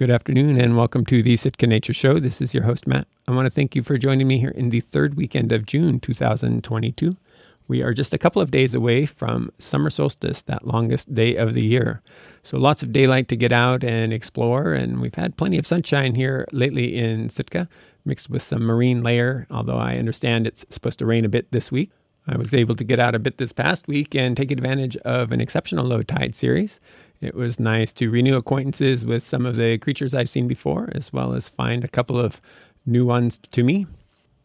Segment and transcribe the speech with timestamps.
[0.00, 2.18] Good afternoon and welcome to the Sitka Nature Show.
[2.18, 3.06] This is your host, Matt.
[3.28, 6.00] I want to thank you for joining me here in the third weekend of June
[6.00, 7.18] 2022.
[7.68, 11.52] We are just a couple of days away from summer solstice, that longest day of
[11.52, 12.00] the year.
[12.42, 16.14] So lots of daylight to get out and explore, and we've had plenty of sunshine
[16.14, 17.68] here lately in Sitka,
[18.02, 21.70] mixed with some marine layer, although I understand it's supposed to rain a bit this
[21.70, 21.90] week.
[22.26, 25.30] I was able to get out a bit this past week and take advantage of
[25.30, 26.80] an exceptional low tide series.
[27.20, 31.12] It was nice to renew acquaintances with some of the creatures I've seen before, as
[31.12, 32.40] well as find a couple of
[32.86, 33.86] new ones to me.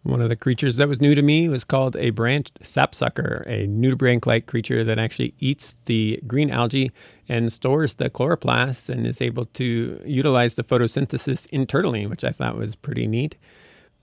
[0.04, 3.66] One of the creatures that was new to me was called a branched sapsucker, a
[3.66, 6.92] nudibranch like creature that actually eats the green algae
[7.28, 12.58] and stores the chloroplasts and is able to utilize the photosynthesis internally, which I thought
[12.58, 13.38] was pretty neat.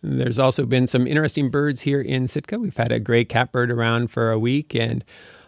[0.03, 2.59] There's also been some interesting birds here in Sitka.
[2.59, 5.05] We've had a gray catbird around for a week and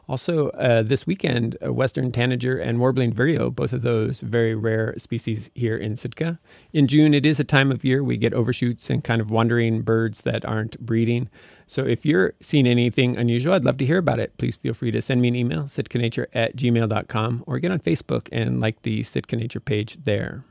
[0.08, 4.94] also, uh, this weekend, a western tanager and warbling vireo, both of those very rare
[4.98, 6.38] species here in Sitka.
[6.72, 9.82] In June, it is a time of year we get overshoots and kind of wandering
[9.82, 11.30] birds that aren't breeding.
[11.66, 14.36] So if you're seeing anything unusual, I'd love to hear about it.
[14.36, 18.28] Please feel free to send me an email, sitkanature at gmail.com, or get on Facebook
[18.30, 20.44] and like the Sitka Nature page there.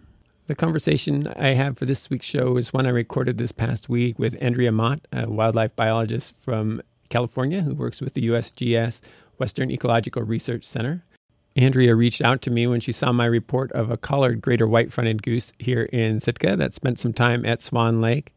[0.48, 4.20] The conversation I have for this week's show is one I recorded this past week
[4.20, 9.00] with Andrea Mott, a wildlife biologist from California who works with the USGS
[9.44, 11.04] Western Ecological Research Center.
[11.58, 14.94] Andrea reached out to me when she saw my report of a collared greater white
[14.94, 18.34] fronted goose here in Sitka that spent some time at Swan Lake.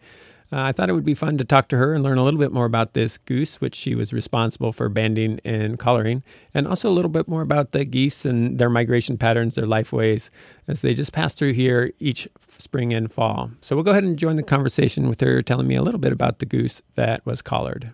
[0.50, 2.40] Uh, I thought it would be fun to talk to her and learn a little
[2.40, 6.90] bit more about this goose, which she was responsible for banding and collaring, and also
[6.90, 10.28] a little bit more about the geese and their migration patterns, their life ways,
[10.66, 12.26] as they just pass through here each
[12.58, 13.52] spring and fall.
[13.60, 16.12] So we'll go ahead and join the conversation with her telling me a little bit
[16.12, 17.92] about the goose that was collared.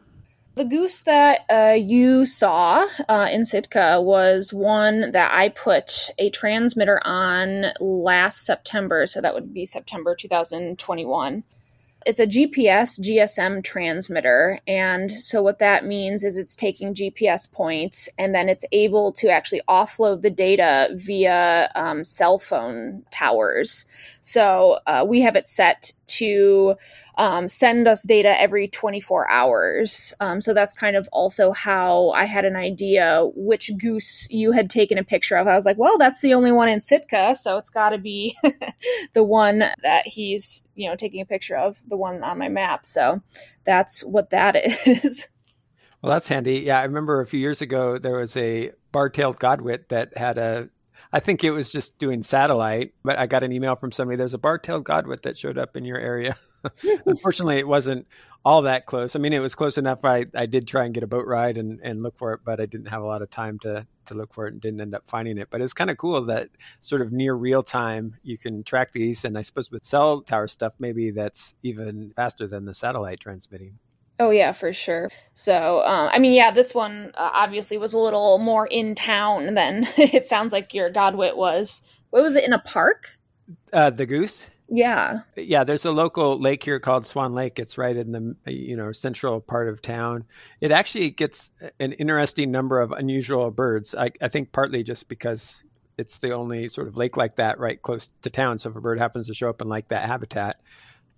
[0.54, 6.28] The goose that uh, you saw uh, in Sitka was one that I put a
[6.28, 9.06] transmitter on last September.
[9.06, 11.44] So that would be September 2021.
[12.04, 14.60] It's a GPS GSM transmitter.
[14.66, 19.30] And so, what that means is it's taking GPS points and then it's able to
[19.30, 23.86] actually offload the data via um, cell phone towers.
[24.20, 26.76] So, uh, we have it set to
[27.16, 30.14] um, send us data every 24 hours.
[30.20, 34.70] Um, so that's kind of also how I had an idea which goose you had
[34.70, 35.46] taken a picture of.
[35.46, 38.36] I was like, well, that's the only one in Sitka, so it's got to be
[39.14, 42.86] the one that he's, you know, taking a picture of, the one on my map.
[42.86, 43.22] So
[43.64, 45.28] that's what that is.
[46.02, 46.60] Well, that's handy.
[46.60, 50.68] Yeah, I remember a few years ago there was a bar-tailed godwit that had a
[51.12, 54.16] I think it was just doing satellite, but I got an email from somebody.
[54.16, 56.36] There's a bar-tailed godwit that showed up in your area.
[57.06, 58.06] Unfortunately, it wasn't
[58.44, 59.14] all that close.
[59.14, 60.04] I mean, it was close enough.
[60.04, 62.60] I, I did try and get a boat ride and, and look for it, but
[62.60, 64.94] I didn't have a lot of time to, to look for it and didn't end
[64.94, 65.48] up finding it.
[65.50, 69.24] But it's kind of cool that sort of near real time you can track these.
[69.24, 73.78] And I suppose with cell tower stuff, maybe that's even faster than the satellite transmitting.
[74.18, 75.10] Oh yeah, for sure.
[75.32, 79.54] So, uh, I mean, yeah, this one uh, obviously was a little more in town
[79.54, 81.82] than it sounds like your Godwit was.
[82.10, 83.18] What was it in a park?
[83.72, 84.50] Uh, the goose.
[84.68, 85.20] Yeah.
[85.36, 87.58] Yeah, there's a local lake here called Swan Lake.
[87.58, 90.24] It's right in the you know central part of town.
[90.60, 93.94] It actually gets an interesting number of unusual birds.
[93.94, 95.62] I, I think partly just because
[95.98, 98.58] it's the only sort of lake like that right close to town.
[98.58, 100.60] So if a bird happens to show up in like that habitat,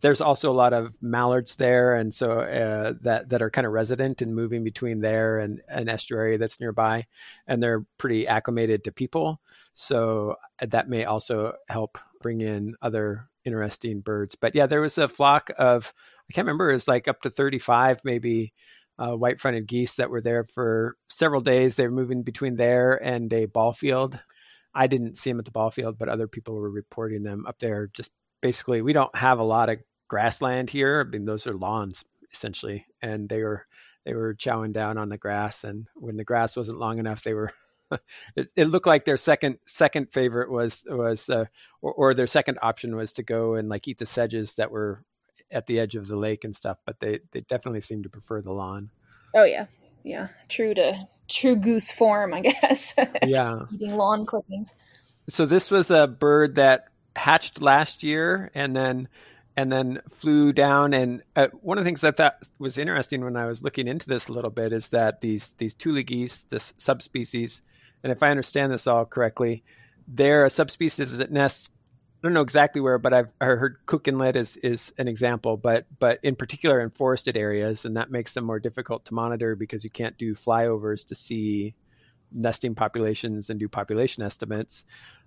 [0.04, 3.72] there's also a lot of mallards there, and so uh, that that are kind of
[3.72, 7.06] resident and moving between there and an estuary that's nearby,
[7.46, 9.40] and they're pretty acclimated to people.
[9.72, 14.34] So uh, that may also help bring in other interesting birds.
[14.34, 15.94] But yeah, there was a flock of
[16.28, 18.52] I can't remember it was like up to 35 maybe
[18.98, 21.76] uh, white fronted geese that were there for several days.
[21.76, 24.22] They were moving between there and a ball field.
[24.74, 27.58] I didn't see them at the ball field, but other people were reporting them up
[27.58, 27.88] there.
[27.94, 28.10] Just
[28.42, 29.78] basically, we don't have a lot of
[30.08, 31.04] grassland here.
[31.06, 33.66] I mean, those are lawns essentially, and they were
[34.04, 35.64] they were chowing down on the grass.
[35.64, 37.52] And when the grass wasn't long enough, they were
[38.36, 41.46] it, it, looked like their second second favorite was was uh,
[41.80, 45.04] or, or, their second option was to go and like eat the sedges that were
[45.50, 46.78] at the edge of the lake and stuff.
[46.84, 48.90] But they they definitely seemed to prefer the lawn.
[49.34, 49.66] Oh yeah,
[50.02, 52.94] yeah, true to true goose form, I guess.
[53.22, 54.74] Yeah, eating lawn clippings.
[55.28, 59.08] So this was a bird that hatched last year and then
[59.56, 60.92] and then flew down.
[60.92, 64.08] And uh, one of the things I thought was interesting when I was looking into
[64.08, 67.62] this a little bit is that these these tule geese, this subspecies,
[68.02, 69.62] and if I understand this all correctly,
[70.06, 71.70] they're a subspecies that nest.
[72.22, 75.56] I don't know exactly where, but I've I heard Cook Inlet is is an example,
[75.56, 79.54] but but in particular in forested areas, and that makes them more difficult to monitor
[79.54, 81.74] because you can't do flyovers to see
[82.32, 84.84] nesting populations and do population estimates.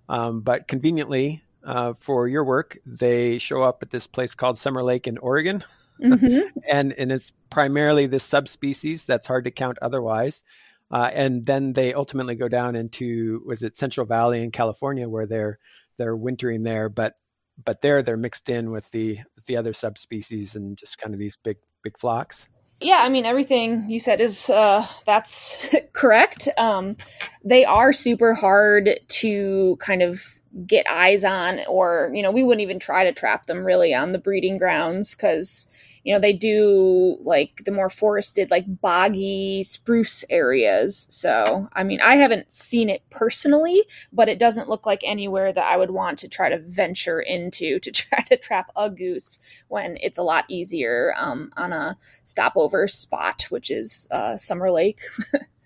[0.08, 4.82] Um, but conveniently, uh, for your work, they show up at this place called Summer
[4.82, 5.62] Lake in Oregon.
[6.00, 6.58] Mm-hmm.
[6.70, 10.44] and and it's primarily this subspecies that's hard to count otherwise.
[10.90, 15.26] Uh, and then they ultimately go down into was it Central Valley in California where
[15.26, 15.58] they're
[15.98, 17.14] they're wintering there, but
[17.62, 21.20] but there they're mixed in with the with the other subspecies and just kind of
[21.20, 22.48] these big big flocks.
[22.80, 26.48] Yeah, I mean everything you said is uh, that's correct.
[26.56, 26.96] Um,
[27.44, 32.62] they are super hard to kind of get eyes on, or you know, we wouldn't
[32.62, 35.66] even try to trap them really on the breeding grounds because
[36.08, 41.06] you know they do like the more forested like boggy spruce areas.
[41.10, 45.64] So i mean i haven't seen it personally but it doesn't look like anywhere that
[45.64, 49.98] i would want to try to venture into to try to trap a goose when
[50.00, 55.00] it's a lot easier um, on a stopover spot which is uh, summer lake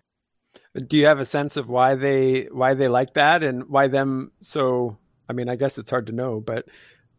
[0.86, 4.32] do you have a sense of why they why they like that and why them
[4.40, 4.96] so
[5.28, 6.66] i mean i guess it's hard to know but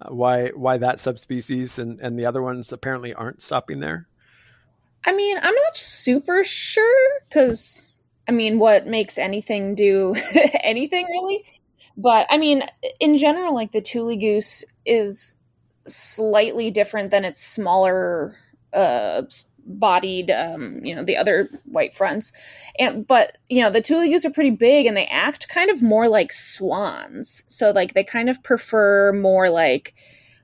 [0.10, 4.08] why why that subspecies and and the other ones apparently aren't stopping there?
[5.06, 7.98] I mean, I'm not super sure because
[8.28, 10.16] I mean, what makes anything do
[10.64, 11.46] anything really?
[11.96, 12.64] But I mean,
[13.00, 15.38] in general, like the Tule goose is
[15.86, 18.38] slightly different than its smaller
[18.74, 19.24] uh,
[19.66, 22.32] bodied um, you know the other white fronts.
[22.80, 26.08] And but you know the goose are pretty big and they act kind of more
[26.08, 27.44] like swans.
[27.48, 29.94] So like they kind of prefer more like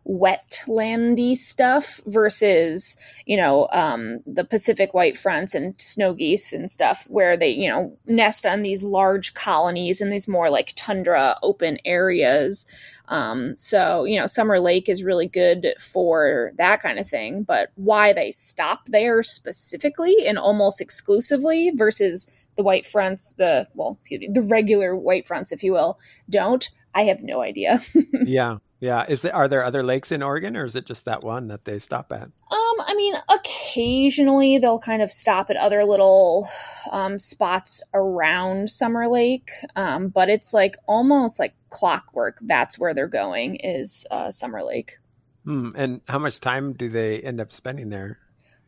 [0.08, 7.06] wetlandy stuff versus you know um, the pacific white fronts and snow geese and stuff
[7.10, 11.78] where they you know nest on these large colonies in these more like tundra open
[11.86, 12.66] areas
[13.10, 17.44] um, so, you know, Summer Lake is really good for that kind of thing.
[17.44, 23.94] But why they stop there specifically and almost exclusively versus the white fronts, the, well,
[23.98, 26.00] excuse me, the regular white fronts, if you will,
[26.30, 27.82] don't, I have no idea.
[28.26, 28.58] yeah.
[28.80, 29.06] Yeah.
[29.08, 31.66] Is it, are there other lakes in Oregon or is it just that one that
[31.66, 32.24] they stop at?
[32.24, 36.48] Um, I mean, occasionally they'll kind of stop at other little
[36.92, 42.38] um, spots around Summer Lake, um, but it's like almost like clockwork.
[42.42, 44.98] That's where they're going is uh, Summer Lake.
[45.44, 45.70] Hmm.
[45.76, 48.20] And how much time do they end up spending there?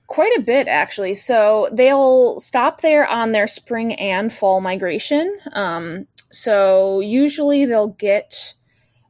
[0.08, 1.14] Quite a bit, actually.
[1.14, 5.38] So they'll stop there on their spring and fall migration.
[5.54, 8.56] Um, so usually they'll get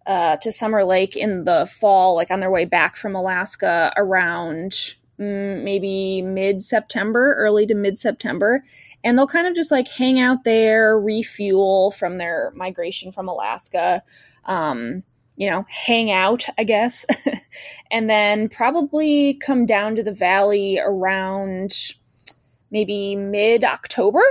[0.05, 4.71] uh, to Summer Lake in the fall, like on their way back from Alaska around
[5.19, 8.63] mm, maybe mid September, early to mid September.
[9.03, 14.03] And they'll kind of just like hang out there, refuel from their migration from Alaska,
[14.45, 15.03] um,
[15.35, 17.05] you know, hang out, I guess,
[17.91, 21.73] and then probably come down to the valley around
[22.69, 24.21] maybe mid October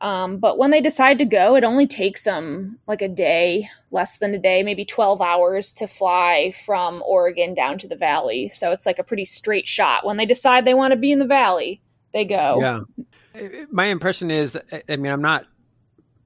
[0.00, 4.18] um, but when they decide to go, it only takes them like a day, less
[4.18, 8.48] than a day, maybe 12 hours to fly from Oregon down to the valley.
[8.48, 10.04] So it's like a pretty straight shot.
[10.04, 11.80] When they decide they want to be in the valley,
[12.12, 12.58] they go.
[12.60, 12.80] Yeah.
[13.70, 14.58] My impression is,
[14.88, 15.46] I mean, I'm not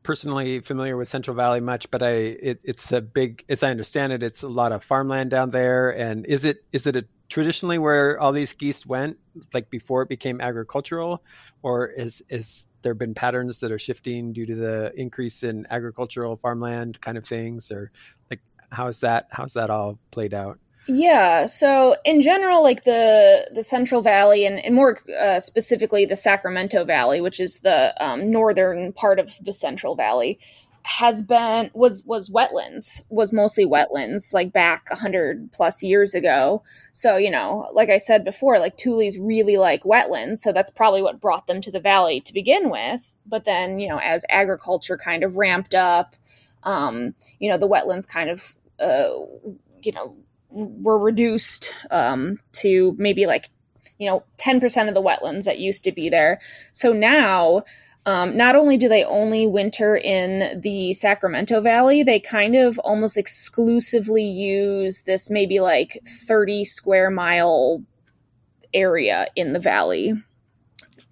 [0.03, 4.13] personally familiar with Central Valley much, but I it, it's a big, as I understand
[4.13, 5.91] it, it's a lot of farmland down there.
[5.91, 9.19] And is it is it a traditionally where all these geese went,
[9.55, 11.23] like before it became agricultural,
[11.63, 15.67] or is is there have been patterns that are shifting due to the increase in
[15.71, 17.91] agricultural farmland kind of things, or
[18.31, 18.41] like
[18.71, 20.59] how's that how's that all played out?
[20.89, 26.17] Yeah, so in general, like the the Central Valley and, and more uh, specifically the
[26.17, 30.41] Sacramento Valley, which is the um, northern part of the Central Valley,
[30.85, 36.63] has been was was wetlands was mostly wetlands like back 100 plus years ago.
[36.93, 41.03] So you know like i said before like tules really like wetlands so that's probably
[41.03, 43.15] what brought them to the valley to begin with.
[43.27, 46.17] But then you know as agriculture kind of ramped up
[46.65, 49.15] um you know the wetlands kind of uh
[49.83, 50.17] you know
[50.51, 53.49] were reduced um to maybe like
[54.03, 56.41] you know 10% of the wetlands that used to be there.
[56.73, 57.63] So now
[58.05, 63.17] um, not only do they only winter in the Sacramento Valley, they kind of almost
[63.17, 67.83] exclusively use this maybe like 30 square mile
[68.75, 70.15] area in the valley,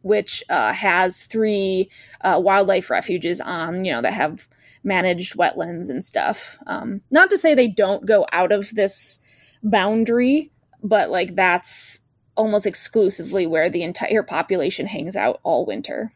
[0.02, 1.88] which uh, has three
[2.22, 4.48] uh, wildlife refuges on, you know, that have
[4.82, 6.58] managed wetlands and stuff.
[6.66, 9.20] Um, not to say they don't go out of this
[9.62, 10.50] boundary,
[10.82, 12.00] but like that's
[12.36, 16.12] almost exclusively where the entire population hangs out all winter.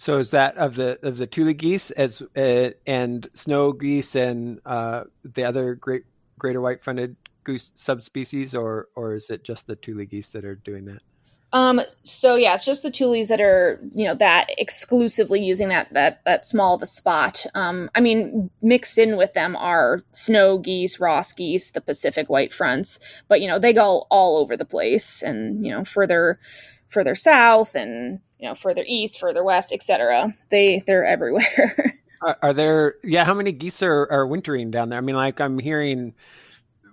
[0.00, 4.60] So is that of the of the Tule geese as uh, and snow geese and
[4.64, 6.04] uh, the other great
[6.38, 10.54] greater white fronted goose subspecies, or or is it just the Tule geese that are
[10.54, 11.00] doing that?
[11.52, 15.92] Um, so yeah, it's just the Tules that are, you know, that exclusively using that
[15.94, 17.44] that that small of a spot.
[17.56, 22.52] Um, I mean, mixed in with them are snow geese, Ross geese, the Pacific white
[22.52, 26.38] fronts, but you know, they go all over the place and, you know, further
[26.88, 30.34] further south and, you know, further east, further west, etc.
[30.50, 31.98] They they're everywhere.
[32.22, 34.98] are, are, there yeah, how many geese are, are wintering down there?
[34.98, 36.14] I mean, like I'm hearing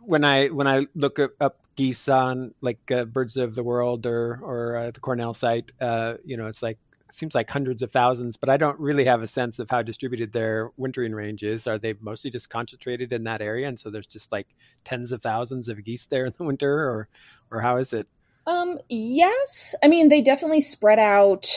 [0.02, 4.40] when I when I look up geese on like uh, Birds of the World or
[4.42, 6.78] or uh, the Cornell site, uh, you know, it's like
[7.12, 10.34] seems like hundreds of thousands, but I don't really have a sense of how distributed
[10.34, 11.68] their wintering range is.
[11.68, 14.48] Are they mostly just concentrated in that area, and so there's just like
[14.84, 17.08] tens of thousands of geese there in the winter, or
[17.52, 18.08] or how is it?
[18.48, 21.48] Um, yes, I mean they definitely spread out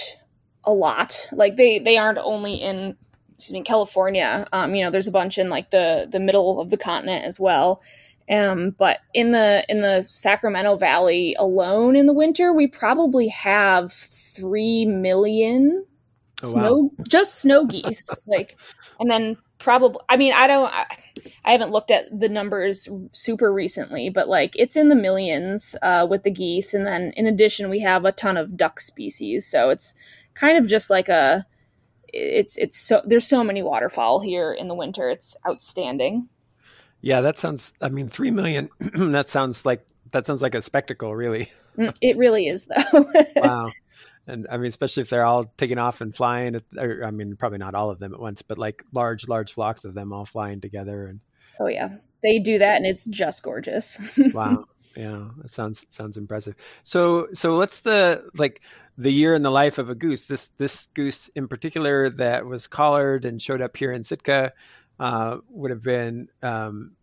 [0.65, 1.29] a lot.
[1.33, 2.97] Like they they aren't only in
[3.51, 4.47] in California.
[4.53, 7.39] Um, you know, there's a bunch in like the the middle of the continent as
[7.39, 7.83] well.
[8.31, 13.93] Um, but in the in the Sacramento Valley alone in the winter, we probably have
[13.93, 15.85] three million
[16.43, 17.05] oh, snow wow.
[17.09, 18.09] just snow geese.
[18.27, 18.57] like,
[19.01, 20.85] and then probably I mean I don't I,
[21.45, 26.07] I, haven't looked at the numbers super recently, but like it's in the millions uh,
[26.09, 29.47] with the geese, and then in addition we have a ton of duck species.
[29.47, 29.95] So it's
[30.35, 31.47] kind of just like a
[32.13, 35.11] it's it's so there's so many waterfowl here in the winter.
[35.11, 36.29] It's outstanding.
[37.01, 37.75] Yeah, that sounds.
[37.81, 38.71] I mean, three million.
[38.79, 41.51] that sounds like that sounds like a spectacle, really.
[41.77, 43.05] Mm, it really is, though.
[43.37, 43.71] wow.
[44.29, 46.61] And I mean, especially if they're all taking off and flying.
[46.77, 49.85] Or, I mean, probably not all of them at once, but like large, large flocks
[49.85, 51.07] of them all flying together.
[51.07, 51.21] And
[51.59, 53.99] oh yeah, they do that, and it's just gorgeous.
[54.35, 54.67] wow.
[54.95, 56.57] Yeah, that sounds sounds impressive.
[56.83, 58.63] So, so what's the like
[58.97, 60.27] the year in the life of a goose?
[60.27, 64.53] This this goose in particular that was collared and showed up here in Sitka
[64.99, 66.97] uh, would have been um,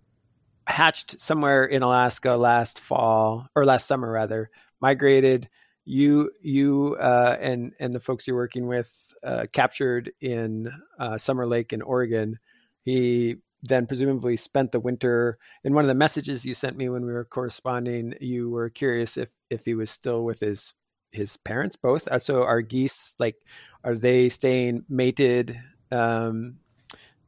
[0.68, 4.50] hatched somewhere in Alaska last fall or last summer rather,
[4.82, 5.48] migrated.
[5.86, 11.46] You you uh, and and the folks you're working with uh, captured in uh, Summer
[11.46, 12.40] Lake in Oregon.
[12.84, 15.38] He then presumably spent the winter.
[15.64, 19.16] In one of the messages you sent me when we were corresponding, you were curious
[19.16, 20.74] if if he was still with his
[21.12, 22.08] his parents both.
[22.08, 23.36] Uh, so are geese like
[23.84, 25.60] are they staying mated
[25.92, 26.58] um,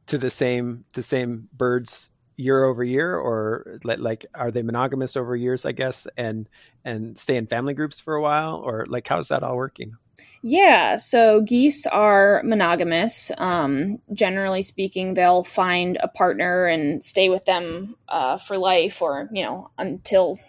[0.08, 5.36] to the same to same birds year over year or like are they monogamous over
[5.36, 6.48] years i guess and
[6.88, 8.56] and stay in family groups for a while?
[8.56, 9.98] Or like how's that all working?
[10.41, 13.29] Yeah so geese are monogamous.
[13.38, 19.29] Um, generally speaking they'll find a partner and stay with them uh, for life or
[19.34, 20.39] you know until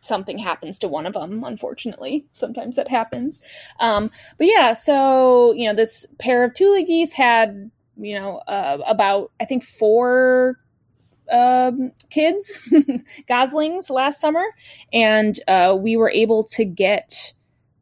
[0.00, 2.24] something happens to one of them unfortunately.
[2.32, 3.40] Sometimes that happens.
[3.80, 8.78] Um, but yeah so you know this pair of tule geese had you know, uh,
[8.86, 10.58] about I think four
[11.30, 12.60] um, kids,
[13.28, 14.44] goslings last summer,
[14.92, 17.32] and uh, we were able to get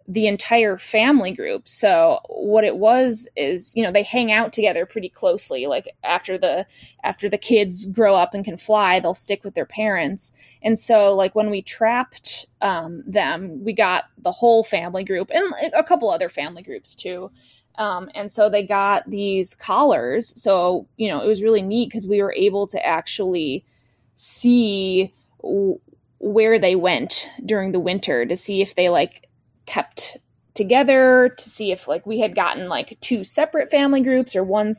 [0.08, 1.68] the entire family group.
[1.68, 5.66] So what it was is, you know, they hang out together pretty closely.
[5.66, 6.66] Like after the
[7.04, 10.32] after the kids grow up and can fly, they'll stick with their parents.
[10.62, 15.52] And so like when we trapped um, them, we got the whole family group and
[15.74, 17.30] a couple other family groups too.
[17.78, 20.40] Um, and so they got these collars.
[20.40, 23.64] So, you know, it was really neat because we were able to actually
[24.14, 25.12] see
[25.42, 25.80] w-
[26.18, 29.28] where they went during the winter to see if they like
[29.66, 30.18] kept
[30.54, 34.72] together, to see if like we had gotten like two separate family groups or one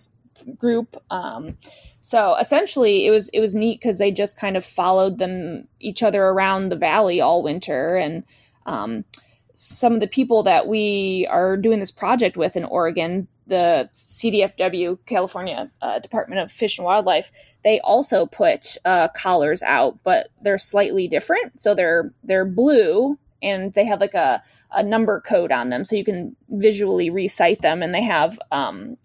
[0.57, 0.95] group.
[1.09, 1.57] Um,
[1.99, 6.03] so essentially it was it was neat because they just kind of followed them each
[6.03, 8.23] other around the valley all winter and
[8.65, 9.05] um,
[9.53, 14.97] some of the people that we are doing this project with in Oregon, the CDFW,
[15.05, 17.31] California uh, Department of Fish and Wildlife,
[17.63, 21.59] they also put uh, collars out, but they're slightly different.
[21.59, 24.41] So they're they're blue and they have like a,
[24.71, 27.83] a number code on them, so you can visually resight them.
[27.83, 28.97] And they have um,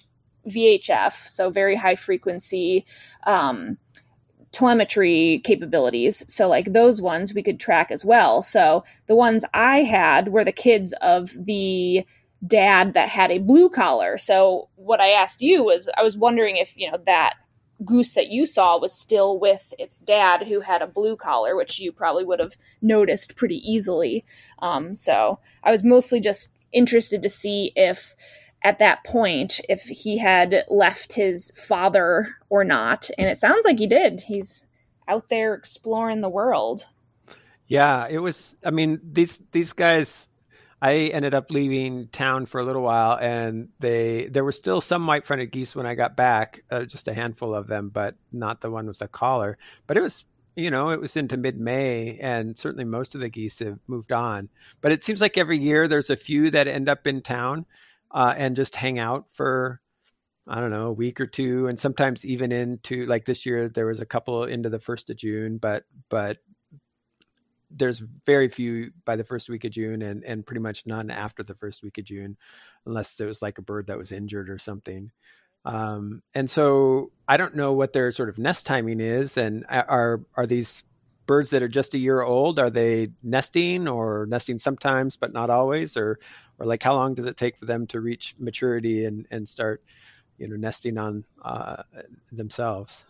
[0.49, 2.87] VHF, so very high frequency.
[3.25, 3.79] Um,
[4.53, 6.25] telemetry capabilities.
[6.33, 8.43] So, like those ones we could track as well.
[8.43, 12.05] So, the ones I had were the kids of the
[12.47, 14.19] dad that had a blue collar.
[14.19, 17.35] So, what I asked you was I was wondering if, you know, that
[17.85, 21.79] goose that you saw was still with its dad who had a blue collar, which
[21.79, 24.25] you probably would have noticed pretty easily.
[24.61, 28.15] Um, so, I was mostly just interested to see if
[28.63, 33.11] at that point if he had left his father or not.
[33.17, 34.23] And it sounds like he did.
[34.23, 34.67] He's
[35.07, 36.87] out there exploring the world.
[37.67, 40.29] Yeah, it was I mean, these these guys
[40.81, 45.07] I ended up leaving town for a little while and they there were still some
[45.07, 48.71] white-fronted geese when I got back, uh, just a handful of them, but not the
[48.71, 49.59] one with the collar.
[49.87, 50.25] But it was
[50.57, 54.11] you know, it was into mid May, and certainly most of the geese have moved
[54.11, 54.49] on.
[54.81, 57.65] But it seems like every year there's a few that end up in town
[58.11, 59.81] uh, and just hang out for,
[60.47, 63.87] I don't know, a week or two, and sometimes even into like this year there
[63.87, 66.39] was a couple into the first of June, but but
[67.71, 71.43] there's very few by the first week of June and, and pretty much none after
[71.43, 72.37] the first week of June,
[72.87, 75.11] unless it was like a bird that was injured or something.
[75.65, 79.37] Um, and so I don't know what their sort of nest timing is.
[79.37, 80.85] And are, are these
[81.29, 85.51] birds that are just a year old, are they nesting or nesting sometimes, but not
[85.51, 85.97] always?
[85.97, 86.19] Or,
[86.59, 89.85] or like how long does it take for them to reach maturity and, and start,
[90.39, 91.85] you know, nesting on uh,
[92.33, 93.05] themselves?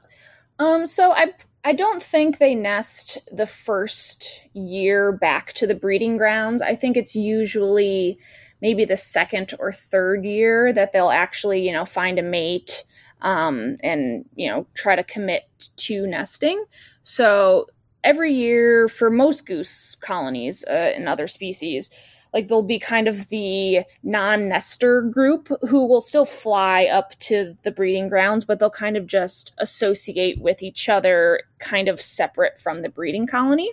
[0.58, 1.32] Um, so I
[1.64, 6.62] I don't think they nest the first year back to the breeding grounds.
[6.62, 8.18] I think it's usually
[8.60, 12.84] maybe the second or third year that they'll actually, you know, find a mate
[13.22, 15.44] um, and, you know, try to commit
[15.76, 16.64] to nesting.
[17.02, 17.66] So
[18.04, 21.90] every year for most goose colonies uh, and other species,
[22.32, 27.70] like they'll be kind of the non-nester group who will still fly up to the
[27.70, 32.82] breeding grounds but they'll kind of just associate with each other kind of separate from
[32.82, 33.70] the breeding colony.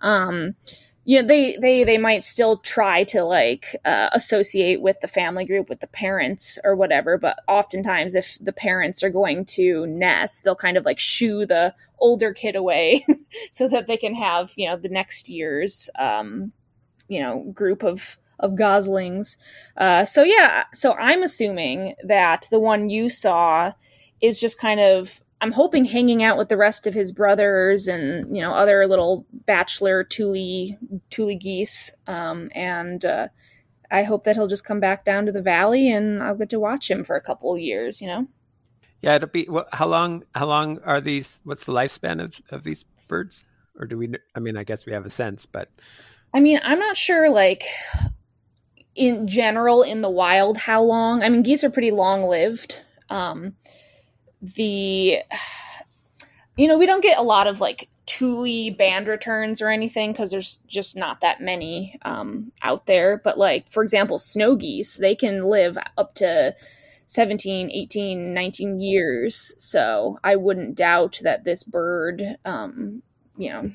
[0.00, 0.54] Um
[1.06, 5.44] you know, they they they might still try to like uh, associate with the family
[5.44, 10.42] group with the parents or whatever but oftentimes if the parents are going to nest
[10.42, 13.06] they'll kind of like shoo the older kid away
[13.52, 16.52] so that they can have you know the next year's um
[17.08, 19.38] you know group of of goslings.
[19.78, 23.72] Uh, so yeah, so I'm assuming that the one you saw
[24.20, 28.34] is just kind of I'm hoping hanging out with the rest of his brothers and
[28.34, 30.78] you know other little bachelor Tule
[31.10, 33.28] Tule geese, um, and uh,
[33.90, 36.60] I hope that he'll just come back down to the valley and I'll get to
[36.60, 38.00] watch him for a couple of years.
[38.00, 38.26] You know.
[39.02, 39.46] Yeah, it'll be.
[39.48, 40.24] Well, how long?
[40.34, 41.40] How long are these?
[41.44, 43.44] What's the lifespan of of these birds?
[43.78, 44.14] Or do we?
[44.34, 45.70] I mean, I guess we have a sense, but
[46.32, 47.62] I mean, I'm not sure, like,
[48.94, 51.22] in general, in the wild, how long.
[51.22, 52.82] I mean, geese are pretty long lived.
[53.08, 53.54] Um,
[54.54, 55.18] the,
[56.56, 60.30] you know, we don't get a lot of, like, Tule band returns or anything because
[60.30, 63.20] there's just not that many um, out there.
[63.22, 66.54] But, like, for example, snow geese, they can live up to
[67.06, 69.54] 17, 18, 19 years.
[69.58, 73.02] So I wouldn't doubt that this bird, um,
[73.36, 73.72] you know,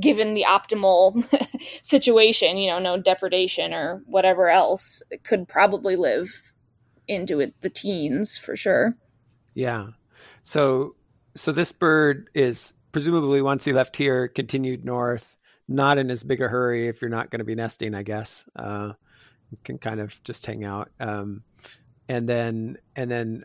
[0.00, 1.24] given the optimal
[1.82, 6.52] situation, you know, no depredation or whatever else, could probably live
[7.08, 8.96] into it, the teens for sure.
[9.54, 9.88] Yeah.
[10.42, 10.96] So,
[11.34, 15.36] so this bird is presumably once he left here, continued north,
[15.68, 18.44] not in as big a hurry if you're not going to be nesting, I guess.
[18.54, 18.92] Uh,
[19.64, 20.90] can kind of just hang out.
[20.98, 21.42] Um,
[22.08, 23.44] and then, and then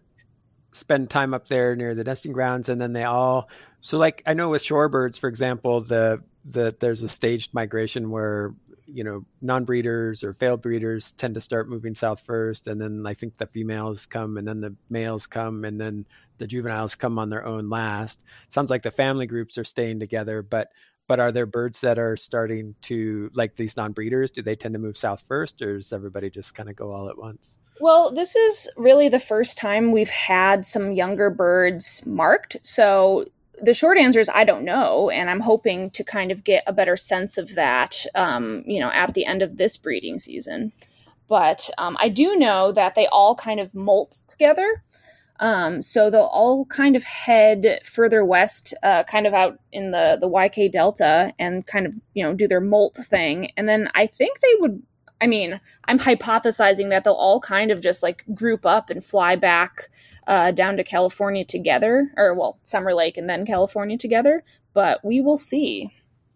[0.71, 2.69] spend time up there near the nesting grounds.
[2.69, 3.49] And then they all,
[3.81, 8.53] so like I know with shorebirds, for example, the the there's a staged migration where
[8.91, 13.13] you know non-breeders or failed breeders tend to start moving south first and then i
[13.13, 16.05] think the females come and then the males come and then
[16.37, 20.41] the juveniles come on their own last sounds like the family groups are staying together
[20.41, 20.69] but
[21.07, 24.79] but are there birds that are starting to like these non-breeders do they tend to
[24.79, 28.35] move south first or does everybody just kind of go all at once well, this
[28.35, 32.57] is really the first time we've had some younger birds marked.
[32.63, 33.25] So
[33.61, 36.73] the short answer is I don't know, and I'm hoping to kind of get a
[36.73, 40.71] better sense of that, um, you know, at the end of this breeding season.
[41.27, 44.83] But um, I do know that they all kind of molt together.
[45.39, 50.17] Um, so they'll all kind of head further west, uh, kind of out in the
[50.19, 53.51] the YK Delta, and kind of you know do their molt thing.
[53.57, 54.81] And then I think they would.
[55.19, 59.35] I mean, I'm hypothesizing that they'll all kind of just like group up and fly
[59.35, 59.89] back
[60.27, 64.43] uh, down to California together, or well, Summer Lake and then California together.
[64.73, 65.91] But we will see.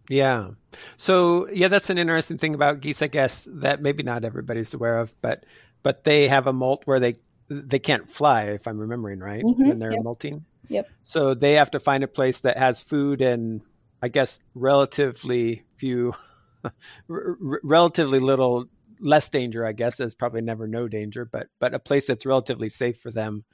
[0.09, 0.51] Yeah.
[0.97, 4.97] So yeah, that's an interesting thing about geese, I guess, that maybe not everybody's aware
[4.97, 5.45] of, but
[5.83, 7.15] but they have a molt where they
[7.49, 9.67] they can't fly, if I'm remembering right, mm-hmm.
[9.67, 10.03] when they're yep.
[10.03, 10.45] molting.
[10.69, 10.89] Yep.
[11.01, 13.61] So they have to find a place that has food and
[14.01, 16.15] I guess relatively few,
[17.08, 18.65] relatively little
[19.00, 19.65] less danger.
[19.65, 23.12] I guess there's probably never no danger, but but a place that's relatively safe for
[23.12, 23.45] them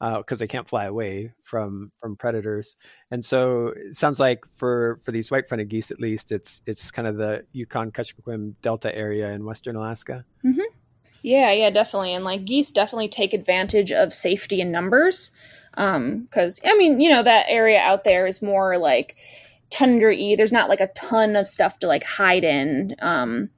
[0.00, 2.76] because uh, they can't fly away from from predators.
[3.10, 7.06] And so it sounds like for for these white-fronted geese, at least, it's it's kind
[7.06, 10.24] of the Yukon Kuskokwim Delta area in western Alaska.
[10.44, 10.60] Mm-hmm.
[11.22, 12.14] Yeah, yeah, definitely.
[12.14, 15.30] And like geese definitely take advantage of safety in numbers.
[15.74, 19.16] Um, cause I mean, you know, that area out there is more like
[19.72, 20.34] tundra y.
[20.36, 22.94] There's not like a ton of stuff to like hide in.
[23.00, 23.50] Um,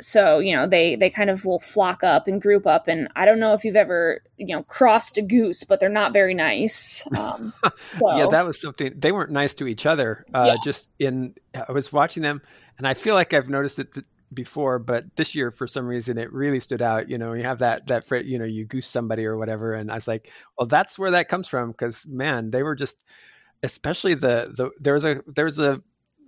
[0.00, 3.24] so you know they they kind of will flock up and group up and i
[3.24, 7.06] don't know if you've ever you know crossed a goose but they're not very nice
[7.16, 7.52] um,
[7.98, 8.16] so.
[8.16, 10.56] yeah that was something they weren't nice to each other uh, yeah.
[10.64, 12.40] just in i was watching them
[12.78, 16.16] and i feel like i've noticed it th- before but this year for some reason
[16.16, 19.26] it really stood out you know you have that that you know you goose somebody
[19.26, 22.62] or whatever and i was like well that's where that comes from because man they
[22.62, 23.04] were just
[23.62, 25.82] especially the the there was a there was a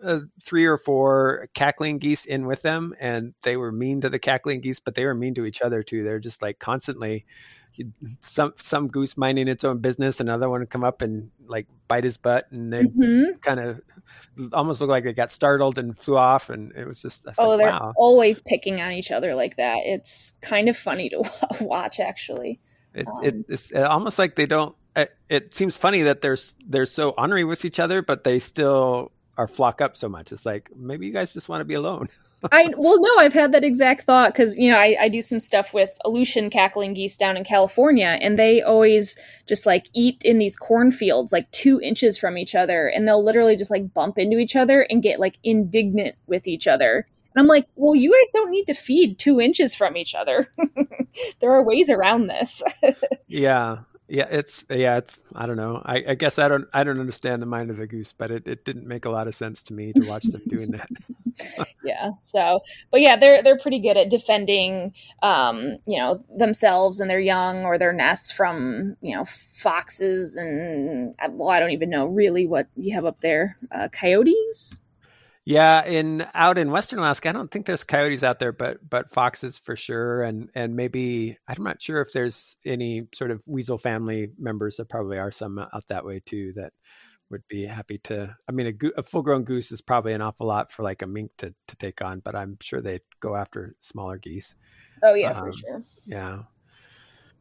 [0.05, 4.19] uh, three or four cackling geese in with them, and they were mean to the
[4.19, 6.03] cackling geese, but they were mean to each other too.
[6.03, 7.25] They're just like constantly
[8.21, 12.05] some some goose minding its own business, another one would come up and like bite
[12.05, 13.39] his butt, and they mm-hmm.
[13.41, 13.81] kind of
[14.53, 17.59] almost looked like they got startled and flew off, and it was just oh, like,
[17.59, 17.93] they're wow.
[17.97, 19.79] always picking on each other like that.
[19.85, 21.23] It's kind of funny to
[21.61, 22.61] watch, actually.
[22.95, 24.77] It, um, it, it's almost like they don't.
[24.95, 29.13] It, it seems funny that they're they're so ornery with each other, but they still
[29.37, 30.33] are flock up so much.
[30.33, 32.09] It's like maybe you guys just want to be alone.
[32.51, 35.39] I well no, I've had that exact thought because you know I, I do some
[35.39, 40.39] stuff with Aleutian cackling geese down in California, and they always just like eat in
[40.39, 44.39] these cornfields like two inches from each other, and they'll literally just like bump into
[44.39, 47.07] each other and get like indignant with each other.
[47.35, 50.51] And I'm like, well, you guys don't need to feed two inches from each other.
[51.41, 52.63] there are ways around this.
[53.27, 53.79] yeah,
[54.13, 55.81] yeah, it's yeah, it's I don't know.
[55.87, 58.47] I, I, guess I don't I don't understand the mind of the goose, but it,
[58.47, 60.91] it didn't make a lot of sense to me to watch them doing that.
[61.85, 62.11] yeah.
[62.21, 67.21] So, but yeah, they're they're pretty good at defending, um, you know, themselves and their
[67.21, 72.47] young or their nests from you know foxes and well, I don't even know really
[72.47, 74.79] what you have up there, uh, coyotes.
[75.45, 79.11] Yeah, in out in Western Alaska, I don't think there's coyotes out there, but but
[79.11, 83.77] foxes for sure, and and maybe I'm not sure if there's any sort of weasel
[83.77, 84.77] family members.
[84.77, 86.73] There probably are some out that way too that
[87.29, 88.37] would be happy to.
[88.49, 91.03] I mean, a, go- a full grown goose is probably an awful lot for like
[91.03, 94.55] a mink to to take on, but I'm sure they go after smaller geese.
[95.03, 95.83] Oh yeah, um, for sure.
[96.05, 96.43] Yeah,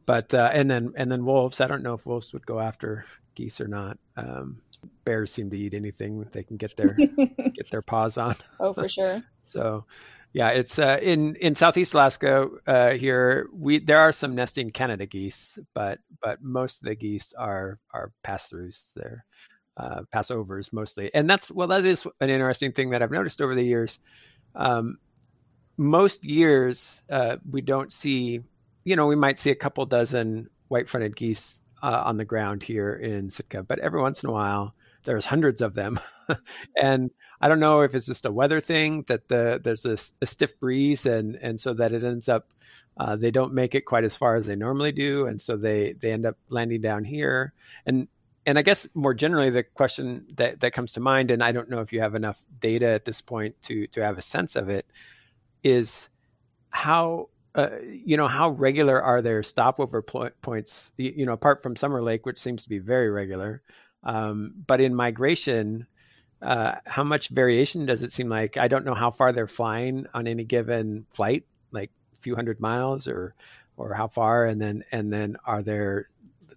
[0.06, 1.60] but uh, and then and then wolves.
[1.60, 3.04] I don't know if wolves would go after
[3.36, 3.98] geese or not.
[4.16, 4.62] Um,
[5.04, 6.96] bears seem to eat anything they can get their
[7.54, 8.34] get their paws on.
[8.58, 9.22] Oh, for sure.
[9.40, 9.84] so,
[10.32, 13.48] yeah, it's uh, in in Southeast Alaska uh, here.
[13.52, 18.12] We there are some nesting Canada geese, but but most of the geese are are
[18.22, 18.92] pass throughs.
[18.94, 19.26] They're
[19.76, 23.54] uh, passovers mostly, and that's well, that is an interesting thing that I've noticed over
[23.54, 24.00] the years.
[24.54, 24.98] Um,
[25.76, 28.40] most years uh, we don't see,
[28.84, 32.94] you know, we might see a couple dozen white-fronted geese uh, on the ground here
[32.94, 36.00] in Sitka, but every once in a while there's hundreds of them,
[36.76, 37.10] and
[37.40, 40.58] I don't know if it's just a weather thing that the there's a, a stiff
[40.58, 42.52] breeze and and so that it ends up
[42.96, 45.92] uh, they don't make it quite as far as they normally do, and so they
[45.92, 47.52] they end up landing down here.
[47.86, 48.08] And
[48.44, 51.70] and I guess more generally, the question that that comes to mind, and I don't
[51.70, 54.68] know if you have enough data at this point to to have a sense of
[54.68, 54.86] it,
[55.62, 56.10] is
[56.70, 60.92] how uh, you know, how regular are their stopover pl- points?
[60.96, 63.62] You, you, know, apart from Summer Lake, which seems to be very regular,
[64.02, 65.86] um, but in migration,
[66.40, 68.56] uh, how much variation does it seem like?
[68.56, 72.60] I don't know how far they're flying on any given flight, like a few hundred
[72.60, 73.34] miles, or
[73.76, 76.06] or how far, and then and then are there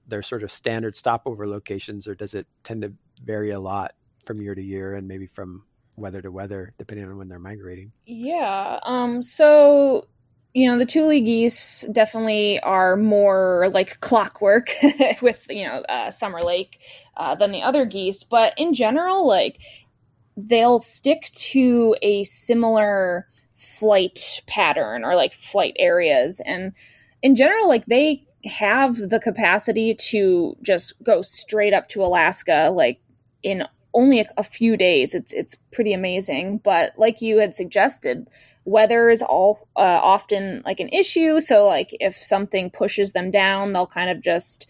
[0.08, 3.94] their sort of standard stopover locations, or does it tend to vary a lot
[4.26, 5.64] from year to year, and maybe from
[5.98, 7.92] weather to weather, depending on when they're migrating?
[8.06, 8.80] Yeah.
[8.84, 9.22] Um.
[9.22, 10.08] So
[10.56, 14.70] you know the Tule geese definitely are more like clockwork
[15.22, 16.80] with you know uh, Summer Lake
[17.18, 19.60] uh, than the other geese, but in general, like
[20.38, 26.72] they'll stick to a similar flight pattern or like flight areas, and
[27.22, 33.02] in general, like they have the capacity to just go straight up to Alaska, like
[33.44, 35.14] in only a, a few days.
[35.14, 38.30] It's it's pretty amazing, but like you had suggested
[38.66, 41.40] weather is all uh, often like an issue.
[41.40, 44.70] So like if something pushes them down they'll kind of just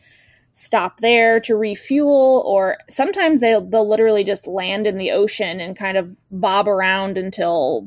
[0.51, 5.77] stop there to refuel or sometimes they'll they'll literally just land in the ocean and
[5.77, 7.85] kind of bob around until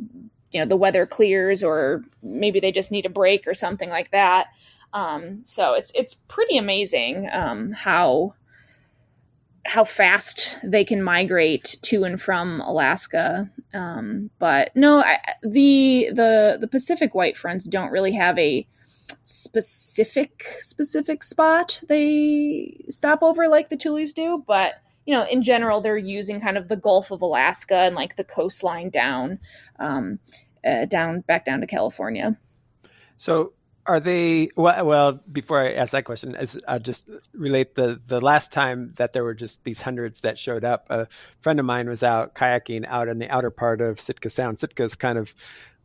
[0.50, 4.10] you know the weather clears or maybe they just need a break or something like
[4.10, 4.48] that.
[4.92, 8.34] Um, so it's it's pretty amazing um, how
[9.66, 13.50] how fast they can migrate to and from Alaska.
[13.74, 18.66] Um, but no, I, the the the Pacific white fronts don't really have a
[19.22, 24.42] specific specific spot they stop over like the Tules do.
[24.46, 24.74] But
[25.06, 28.24] you know, in general, they're using kind of the Gulf of Alaska and like the
[28.24, 29.38] coastline down,
[29.78, 30.18] um,
[30.66, 32.36] uh, down back down to California.
[33.16, 33.52] So
[33.88, 38.20] are they well, well before i ask that question as i'll just relate the the
[38.20, 40.86] last time that there were just these hundreds that showed up.
[40.90, 41.08] A
[41.40, 44.60] friend of mine was out kayaking out in the outer part of sitka sound.
[44.60, 45.34] Sitka is kind of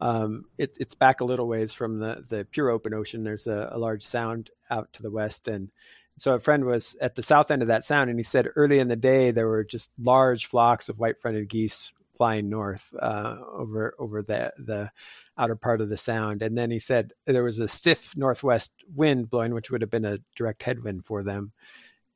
[0.02, 3.24] um, it, it's back a little ways from the the pure open ocean.
[3.24, 5.48] There's a, a large sound out to the west.
[5.48, 5.72] And
[6.18, 8.80] so a friend was at the south end of that sound and he said early
[8.80, 13.93] in the day there were just large flocks of white-fronted geese flying north uh, over
[13.99, 14.91] over the the
[15.38, 16.41] outer part of the sound.
[16.41, 20.06] And then he said there was a stiff northwest wind blowing, which would have been
[20.06, 21.52] a direct headwind for them.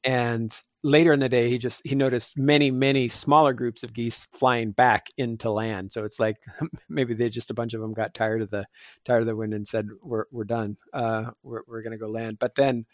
[0.03, 4.25] And later in the day, he just he noticed many many smaller groups of geese
[4.33, 5.93] flying back into land.
[5.93, 6.37] So it's like
[6.89, 8.65] maybe they just a bunch of them got tired of the
[9.05, 10.77] tired of the wind and said we're we're done.
[10.93, 12.39] Uh, we're we're gonna go land.
[12.39, 12.85] But then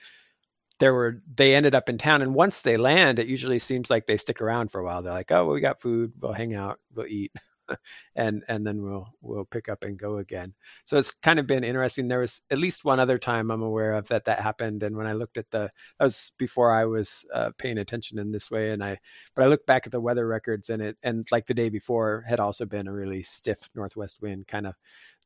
[0.79, 4.05] there were they ended up in town and once they land it usually seems like
[4.05, 5.01] they stick around for a while.
[5.01, 6.13] They're like oh well, we got food.
[6.19, 6.79] We'll hang out.
[6.93, 7.31] We'll eat.
[8.15, 10.53] And and then we'll we'll pick up and go again.
[10.85, 12.07] So it's kind of been interesting.
[12.07, 15.07] There was at least one other time i'm aware of that that happened and when
[15.07, 18.71] i looked at the that was before i was uh, paying attention in this way
[18.71, 18.99] and i
[19.35, 22.23] but i looked back at the weather records and it and like the day before
[22.27, 24.75] had also been a really stiff northwest wind kind of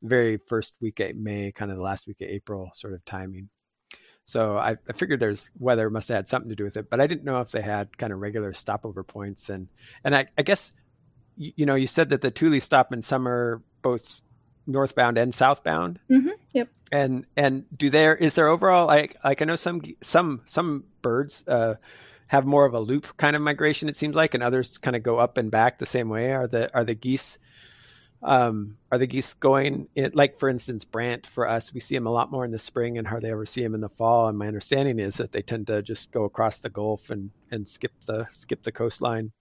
[0.02, 3.48] very first week of may kind of the last week of april sort of timing
[4.28, 7.00] so I, I, figured there's weather must have had something to do with it, but
[7.00, 9.48] I didn't know if they had kind of regular stopover points.
[9.48, 9.68] And
[10.04, 10.72] and I, I guess
[11.38, 14.20] you, you, know you said that the Tule stop in summer both
[14.66, 15.98] northbound and southbound.
[16.10, 16.28] Mm-hmm.
[16.52, 16.68] Yep.
[16.92, 21.48] And and do there is there overall like like I know some some some birds
[21.48, 21.76] uh,
[22.26, 25.02] have more of a loop kind of migration it seems like, and others kind of
[25.02, 26.34] go up and back the same way.
[26.34, 27.38] Are the are the geese
[28.22, 32.06] um, are the geese going in, like for instance brant for us we see them
[32.06, 34.36] a lot more in the spring and hardly ever see them in the fall and
[34.36, 37.92] my understanding is that they tend to just go across the gulf and and skip
[38.06, 39.32] the skip the coastline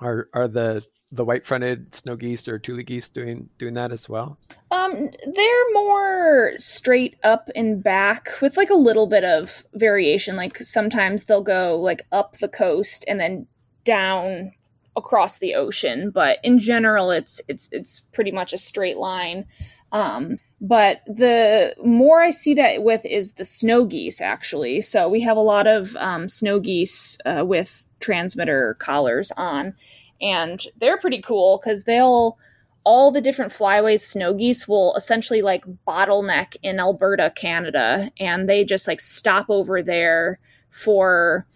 [0.00, 4.08] are are the the white fronted snow geese or tule geese doing doing that as
[4.08, 4.38] well?
[4.70, 10.36] Um, they're more straight up and back with like a little bit of variation.
[10.36, 13.46] Like sometimes they'll go like up the coast and then
[13.84, 14.52] down
[14.96, 19.46] across the ocean, but in general, it's it's it's pretty much a straight line.
[19.90, 24.80] Um, but the more I see that with is the snow geese actually.
[24.80, 29.74] So we have a lot of um, snow geese uh, with transmitter collars on,
[30.20, 32.38] and they're pretty cool because they'll
[32.84, 38.64] all the different flyways snow geese will essentially like bottleneck in Alberta, Canada, and they
[38.64, 41.46] just like stop over there for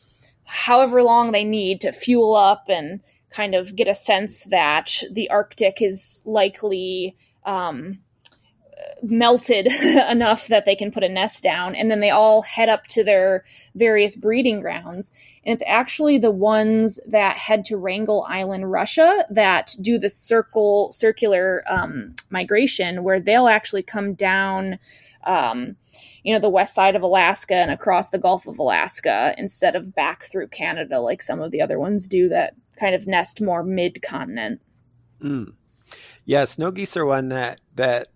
[0.45, 5.29] however long they need to fuel up and kind of get a sense that the
[5.31, 7.99] Arctic is likely um,
[9.03, 9.67] melted
[10.11, 11.75] enough that they can put a nest down.
[11.75, 15.13] And then they all head up to their various breeding grounds.
[15.45, 20.91] And it's actually the ones that head to Wrangel Island, Russia, that do the circle
[20.93, 24.79] circular um, migration, where they'll actually come down.
[25.25, 25.77] Um,
[26.23, 29.95] you know the west side of Alaska and across the Gulf of Alaska instead of
[29.95, 33.63] back through Canada like some of the other ones do that kind of nest more
[33.63, 34.61] mid continent.
[35.23, 35.55] Mm.
[36.25, 38.09] Yeah, snow geese are one that that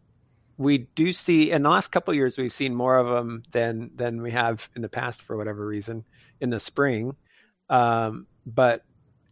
[0.57, 2.37] we do see in the last couple years.
[2.37, 6.05] We've seen more of them than than we have in the past for whatever reason
[6.41, 7.17] in the spring.
[7.69, 8.85] Um, but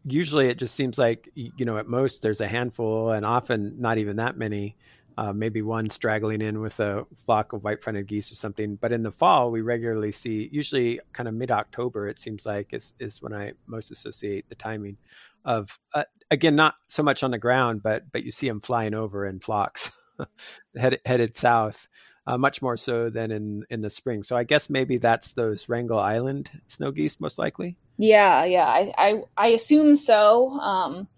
[0.05, 3.99] usually, it just seems like you know at most there's a handful, and often not
[3.99, 4.77] even that many
[5.19, 8.77] uh, maybe one straggling in with a flock of white-fronted geese or something.
[8.77, 12.95] But in the fall, we regularly see, usually kind of mid-October, it seems like is
[13.01, 14.97] is when I most associate the timing
[15.45, 15.81] of.
[15.93, 19.27] Uh, again, not so much on the ground, but but you see them flying over
[19.27, 19.93] in flocks,
[20.77, 21.89] headed headed south.
[22.25, 24.23] Uh, much more so than in in the spring.
[24.23, 27.77] So I guess maybe that's those Wrangel Island snow geese, most likely.
[27.97, 30.51] Yeah, yeah, I I, I assume so.
[30.61, 31.09] Um,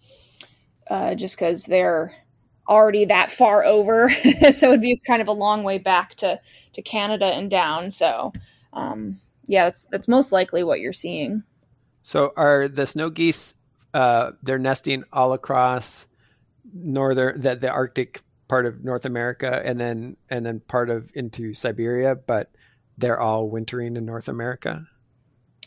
[0.88, 2.14] uh, just because they're
[2.70, 4.09] already that far over,
[4.52, 6.40] so it'd be kind of a long way back to
[6.72, 7.90] to Canada and down.
[7.90, 8.33] So,
[8.72, 11.42] um, yeah, that's that's most likely what you're seeing.
[12.02, 13.56] So, are the snow geese?
[13.92, 16.06] Uh, they're nesting all across
[16.72, 21.52] northern the, the Arctic part of North America, and then and then part of into
[21.52, 22.52] Siberia, but
[22.96, 24.87] they're all wintering in North America.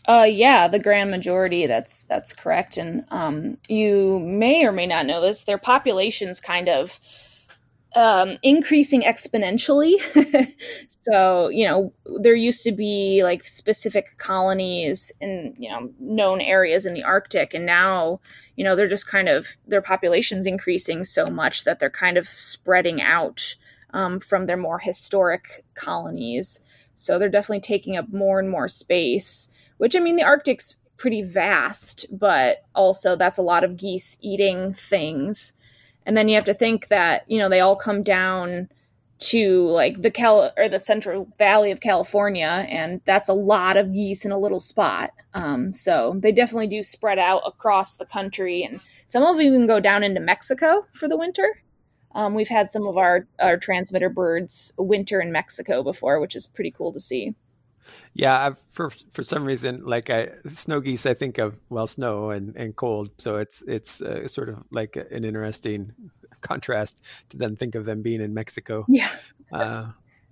[0.06, 1.66] Uh, yeah, the grand majority.
[1.66, 2.78] That's that's correct.
[2.78, 5.44] And um, you may or may not know this.
[5.46, 7.00] Their population's kind of
[7.96, 9.94] um, increasing exponentially.
[10.90, 16.86] so you know, there used to be like specific colonies in you know known areas
[16.86, 18.20] in the Arctic, and now
[18.58, 22.28] you know they're just kind of their population's increasing so much that they're kind of
[22.28, 23.56] spreading out
[23.94, 26.60] um, from their more historic colonies.
[26.94, 29.48] So they're definitely taking up more and more space
[29.84, 34.74] which I mean, the Arctic's pretty vast, but also that's a lot of geese eating
[34.74, 35.56] things.
[36.06, 38.70] And then you have to think that, you know, they all come down
[39.20, 43.94] to like the Cal or the Central Valley of California, and that's a lot of
[43.94, 45.10] geese in a little spot.
[45.34, 49.68] Um, so they definitely do spread out across the country, and some of them even
[49.68, 51.62] go down into Mexico for the winter.
[52.16, 56.48] Um, we've had some of our our transmitter birds winter in Mexico before, which is
[56.48, 57.36] pretty cool to see.
[58.14, 62.30] Yeah, I've, for for some reason, like I snow geese, I think of well, snow
[62.30, 65.94] and, and cold, so it's it's uh, sort of like an interesting
[66.42, 68.86] contrast to then think of them being in Mexico.
[68.94, 69.10] Yeah,
[69.52, 69.92] uh,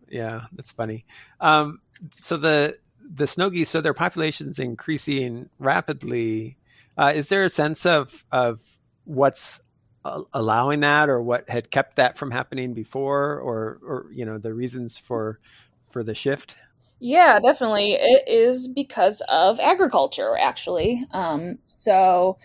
[0.09, 1.05] yeah, that's funny.
[1.39, 1.79] Um,
[2.11, 2.77] so the
[3.13, 6.57] the snow geese, so their population's increasing rapidly.
[6.97, 8.59] Uh, is there a sense of of
[9.05, 9.59] what's
[10.03, 14.53] allowing that, or what had kept that from happening before, or or you know the
[14.53, 15.39] reasons for
[15.89, 16.55] for the shift?
[17.03, 17.93] Yeah, definitely.
[17.93, 21.03] It is because of agriculture, actually.
[21.11, 22.37] Um, so,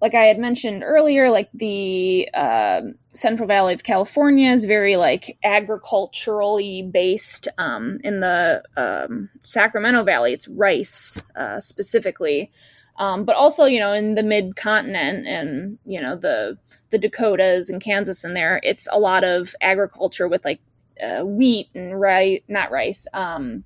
[0.00, 2.80] like I had mentioned earlier, like the uh,
[3.12, 7.48] Central Valley of California is very like agriculturally based.
[7.58, 12.50] Um, in the um, Sacramento Valley, it's rice uh, specifically,
[12.98, 16.58] um, but also you know in the mid continent and you know the
[16.90, 20.60] the Dakotas and Kansas in there, it's a lot of agriculture with like
[21.02, 23.64] uh, wheat and rice, not rice, um,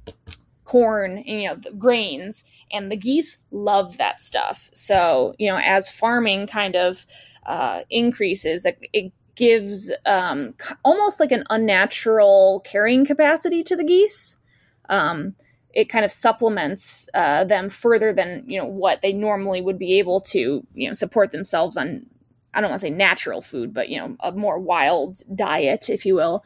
[0.64, 4.70] corn, and, you know, the grains, and the geese love that stuff.
[4.72, 7.06] So, you know, as farming kind of
[7.46, 14.38] uh, increases, it, gives um, almost like an unnatural carrying capacity to the geese.
[14.88, 15.34] Um,
[15.72, 19.98] it kind of supplements uh, them further than you know what they normally would be
[19.98, 22.06] able to you know support themselves on
[22.54, 26.06] I don't want to say natural food, but you know, a more wild diet, if
[26.06, 26.44] you will.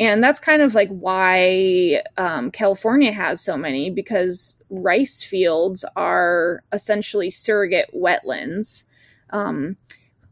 [0.00, 6.64] And that's kind of like why um, California has so many because rice fields are
[6.72, 8.84] essentially surrogate wetlands.
[9.28, 9.76] Um,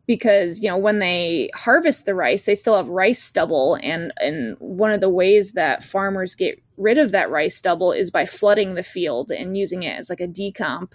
[0.09, 4.57] because you know when they harvest the rice, they still have rice stubble, and and
[4.59, 8.75] one of the ways that farmers get rid of that rice stubble is by flooding
[8.75, 10.93] the field and using it as like a decomp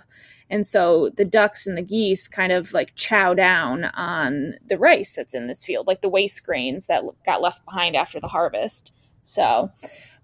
[0.53, 5.15] and so the ducks and the geese kind of like chow down on the rice
[5.15, 8.93] that's in this field, like the waste grains that got left behind after the harvest.
[9.23, 9.71] So,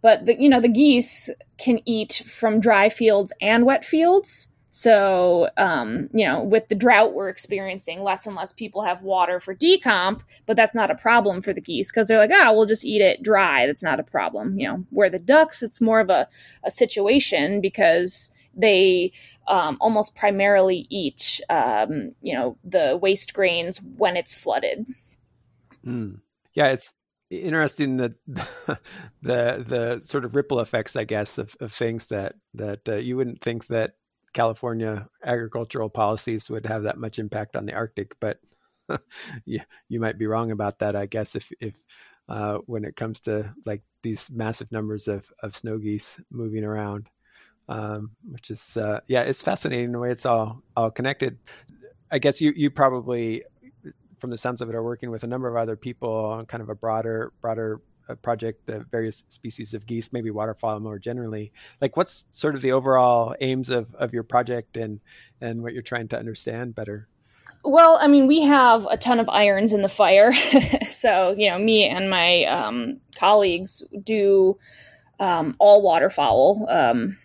[0.04, 4.49] but the, you know, the geese can eat from dry fields and wet fields.
[4.72, 9.40] So, um, you know, with the drought we're experiencing, less and less people have water
[9.40, 12.54] for decomp, but that's not a problem for the geese because they're like, ah, oh,
[12.54, 13.66] we'll just eat it dry.
[13.66, 14.60] That's not a problem.
[14.60, 16.28] You know, where the ducks, it's more of a,
[16.64, 19.12] a situation because they
[19.48, 24.86] um, almost primarily eat, um, you know, the waste grains when it's flooded.
[25.86, 26.20] Mm.
[26.54, 26.94] Yeah, it's
[27.32, 28.80] interesting that the
[29.22, 33.42] the sort of ripple effects, I guess, of, of things that that uh, you wouldn't
[33.42, 33.94] think that
[34.34, 38.40] California agricultural policies would have that much impact on the Arctic, but
[39.46, 40.96] you you might be wrong about that.
[40.96, 41.82] I guess if if
[42.28, 47.10] uh, when it comes to like these massive numbers of of snow geese moving around
[47.70, 51.38] um, which is uh, yeah, it's fascinating the way it's all all connected.
[52.12, 53.44] I guess you you probably,
[54.18, 56.64] from the sense of it, are working with a number of other people on kind
[56.64, 57.80] of a broader broader
[58.16, 61.52] project, uh, various species of geese, maybe waterfowl more generally.
[61.82, 65.00] Like, what's sort of the overall aims of of your project and
[65.42, 67.08] and what you're trying to understand better?
[67.64, 70.34] Well, I mean, we have a ton of irons in the fire.
[70.90, 74.58] so, you know, me and my um, colleagues do
[75.20, 76.66] um, all waterfowl.
[76.70, 77.18] Um,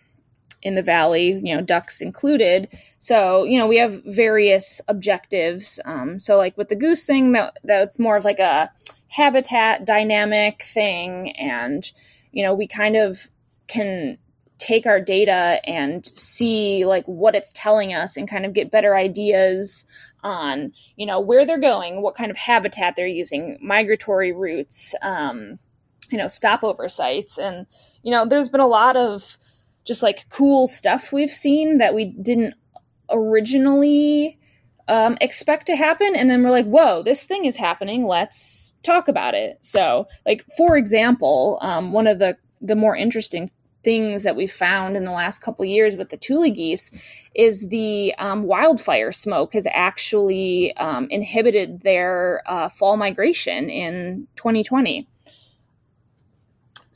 [0.65, 2.67] in the valley, you know, ducks included.
[2.97, 5.79] So, you know, we have various objectives.
[5.85, 8.71] Um, so, like with the goose thing, that that's more of like a
[9.15, 11.91] habitat dynamic thing, and
[12.31, 13.29] you know, we kind of
[13.67, 14.17] can
[14.57, 18.95] take our data and see like what it's telling us and kind of get better
[18.95, 19.85] ideas
[20.23, 25.59] on you know where they're going what kind of habitat they're using migratory routes um,
[26.09, 27.37] you know stopover sites.
[27.37, 27.65] And
[28.03, 29.37] you know there's been a lot of
[29.85, 32.55] just like cool stuff we've seen that we didn't
[33.09, 34.39] originally
[34.87, 36.15] um, expect to happen.
[36.15, 38.05] And then we're like, whoa, this thing is happening.
[38.05, 39.57] Let's talk about it.
[39.61, 43.51] So, like, for example, um, one of the, the more interesting
[43.83, 46.91] things that we found in the last couple years with the Tule geese
[47.35, 55.07] is the um, wildfire smoke has actually um, inhibited their uh, fall migration in 2020.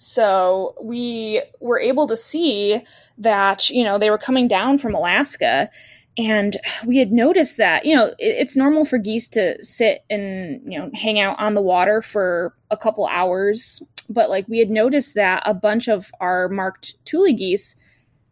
[0.02, 2.82] So we were able to see
[3.17, 5.69] that, you know, they were coming down from Alaska.
[6.19, 10.77] And we had noticed that, you know, it's normal for geese to sit and, you
[10.77, 13.82] know, hang out on the water for a couple hours.
[14.10, 17.77] But like we had noticed that a bunch of our marked Tule geese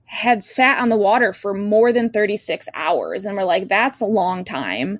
[0.04, 3.26] had sat on the water for more than 36 hours.
[3.26, 5.00] And we're like, that's a long time.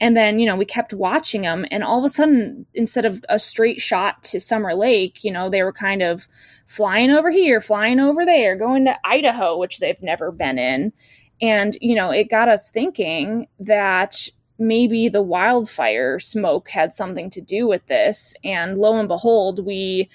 [0.00, 3.24] And then, you know, we kept watching them, and all of a sudden, instead of
[3.28, 6.26] a straight shot to Summer Lake, you know, they were kind of
[6.66, 10.92] flying over here, flying over there, going to Idaho, which they've never been in.
[11.40, 14.28] And, you know, it got us thinking that
[14.58, 18.34] maybe the wildfire smoke had something to do with this.
[18.44, 20.08] And lo and behold, we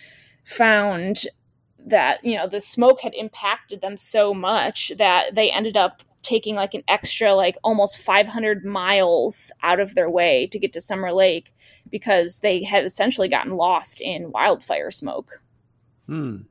[0.43, 1.23] found
[1.85, 6.55] that, you know, the smoke had impacted them so much that they ended up taking
[6.55, 11.13] like an extra like almost 500 miles out of their way to get to Summer
[11.13, 11.53] Lake
[11.89, 15.41] because they had essentially gotten lost in wildfire smoke.
[16.07, 16.41] Hmm.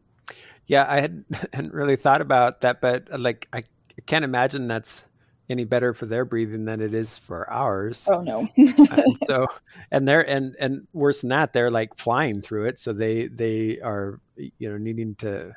[0.67, 3.65] Yeah, I had, hadn't really thought about that, but like I
[4.07, 5.07] can't imagine that's
[5.51, 8.09] any better for their breathing than it is for ours.
[8.11, 8.49] Oh no.
[9.27, 9.47] so
[9.91, 12.79] and they're and and worse than that, they're like flying through it.
[12.79, 15.55] So they they are you know needing to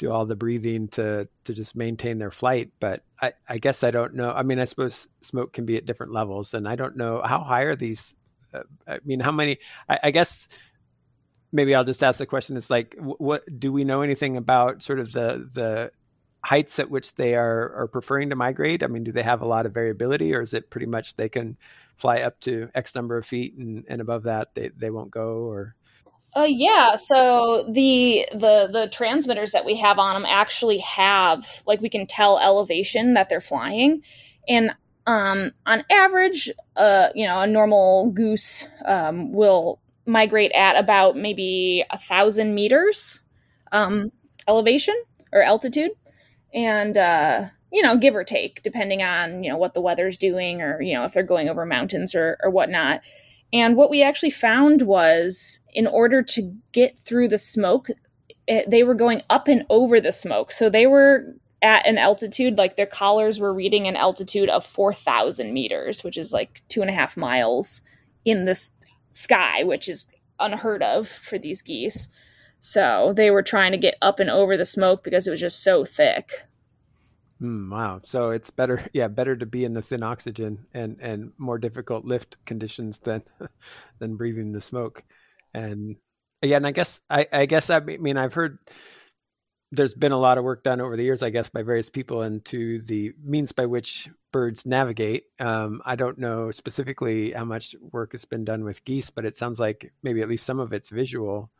[0.00, 2.72] do all the breathing to to just maintain their flight.
[2.80, 4.32] But I, I guess I don't know.
[4.32, 7.40] I mean, I suppose smoke can be at different levels, and I don't know how
[7.40, 8.16] high are these.
[8.52, 9.58] Uh, I mean, how many?
[9.88, 10.48] I, I, guess
[11.52, 15.00] maybe I'll just ask the question: Is like, what do we know anything about sort
[15.00, 15.92] of the the
[16.44, 18.82] heights at which they are are preferring to migrate?
[18.82, 21.28] I mean, do they have a lot of variability, or is it pretty much they
[21.28, 21.56] can
[21.96, 25.38] fly up to X number of feet, and, and above that they they won't go,
[25.38, 25.74] or
[26.36, 26.96] uh, yeah.
[26.96, 32.06] So the the the transmitters that we have on them actually have like we can
[32.06, 34.02] tell elevation that they're flying,
[34.48, 34.72] and
[35.06, 41.84] um, on average, uh, you know, a normal goose um, will migrate at about maybe
[41.90, 43.20] a thousand meters
[43.72, 44.12] um,
[44.48, 44.94] elevation
[45.32, 45.90] or altitude,
[46.52, 50.60] and uh, you know, give or take, depending on you know what the weather's doing
[50.62, 53.00] or you know if they're going over mountains or or whatnot.
[53.52, 57.88] And what we actually found was in order to get through the smoke,
[58.46, 60.52] it, they were going up and over the smoke.
[60.52, 65.52] So they were at an altitude, like their collars were reading an altitude of 4,000
[65.52, 67.82] meters, which is like two and a half miles
[68.24, 68.72] in this
[69.12, 70.06] sky, which is
[70.38, 72.08] unheard of for these geese.
[72.60, 75.62] So they were trying to get up and over the smoke because it was just
[75.62, 76.30] so thick.
[77.40, 78.00] Mm, wow.
[78.04, 82.04] So it's better, yeah, better to be in the thin oxygen and and more difficult
[82.04, 83.22] lift conditions than
[83.98, 85.02] than breathing the smoke.
[85.54, 85.96] And
[86.42, 88.58] yeah, and I guess I I guess I mean I've heard
[89.72, 92.22] there's been a lot of work done over the years, I guess, by various people
[92.22, 95.24] into the means by which birds navigate.
[95.38, 99.36] Um, I don't know specifically how much work has been done with geese, but it
[99.36, 101.50] sounds like maybe at least some of it's visual.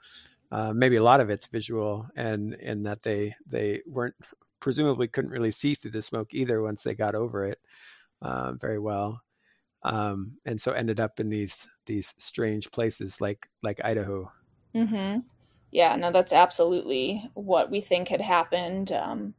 [0.53, 4.17] Uh, maybe a lot of it's visual, and and that they they weren't
[4.61, 7.59] presumably couldn't really see through the smoke either once they got over it
[8.21, 9.23] uh, very well,
[9.83, 14.31] um, and so ended up in these these strange places like like Idaho.
[14.75, 15.21] Mm-hmm.
[15.73, 18.91] Yeah, no, that's absolutely what we think had happened.
[18.91, 19.35] Um,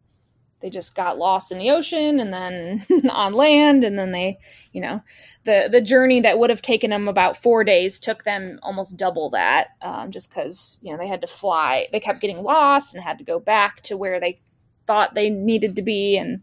[0.61, 4.37] they just got lost in the ocean and then on land and then they
[4.71, 5.01] you know
[5.43, 9.29] the the journey that would have taken them about four days took them almost double
[9.29, 13.03] that um, just because you know they had to fly they kept getting lost and
[13.03, 14.39] had to go back to where they
[14.87, 16.41] thought they needed to be and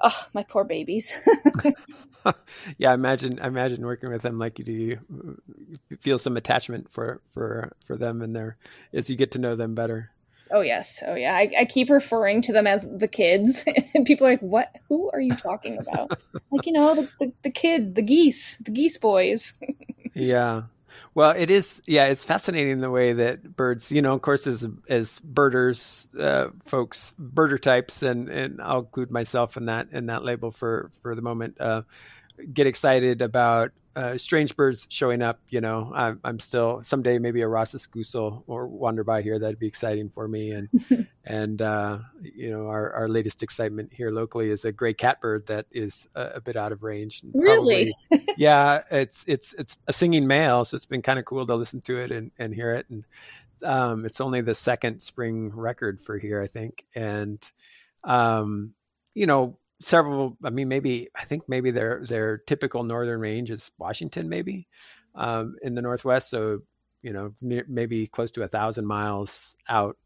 [0.00, 1.14] oh my poor babies
[2.78, 4.72] yeah, imagine imagine working with them like you do.
[4.72, 8.56] You feel some attachment for for for them and their
[8.92, 10.10] as you get to know them better.
[10.50, 11.34] Oh yes, oh yeah.
[11.34, 14.74] I, I keep referring to them as the kids, and people are like, "What?
[14.88, 16.18] Who are you talking about?"
[16.50, 19.58] like you know, the, the, the kid, the geese, the geese boys.
[20.14, 20.62] yeah,
[21.14, 21.82] well, it is.
[21.86, 23.92] Yeah, it's fascinating the way that birds.
[23.92, 29.10] You know, of course, as as birders, uh, folks, birder types, and and I'll include
[29.10, 31.60] myself in that in that label for for the moment.
[31.60, 31.82] Uh,
[32.52, 35.40] get excited about uh, strange birds showing up.
[35.48, 39.40] You know, I'm, I'm still someday maybe a Ross's goose will or wander by here.
[39.40, 40.52] That'd be exciting for me.
[40.52, 40.68] And
[41.24, 45.66] and uh, you know, our, our latest excitement here locally is a gray catbird that
[45.72, 47.22] is a, a bit out of range.
[47.34, 47.92] Really?
[48.36, 51.80] yeah, it's it's it's a singing male, so it's been kind of cool to listen
[51.82, 52.86] to it and and hear it.
[52.88, 53.04] And
[53.64, 56.84] um, it's only the second spring record for here, I think.
[56.94, 57.42] And
[58.04, 58.74] um,
[59.14, 60.36] you know, several.
[60.44, 64.68] I mean, maybe I think maybe their their typical northern range is Washington, maybe
[65.14, 66.30] um, in the northwest.
[66.30, 66.62] So
[67.02, 69.96] you know, near, maybe close to a thousand miles out.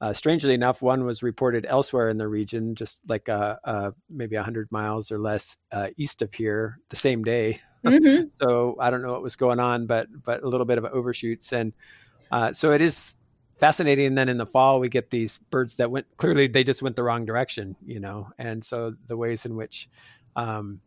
[0.00, 4.34] Uh, strangely enough, one was reported elsewhere in the region, just like uh, uh, maybe
[4.34, 7.60] 100 miles or less uh, east of here, the same day.
[7.84, 8.28] Mm-hmm.
[8.42, 11.52] so I don't know what was going on, but but a little bit of overshoots,
[11.52, 11.74] and
[12.30, 13.16] uh, so it is
[13.62, 14.06] fascinating.
[14.06, 16.96] And then in the fall, we get these birds that went clearly they just went
[16.96, 18.32] the wrong direction, you know.
[18.36, 19.88] And so the ways in which
[20.34, 20.80] um,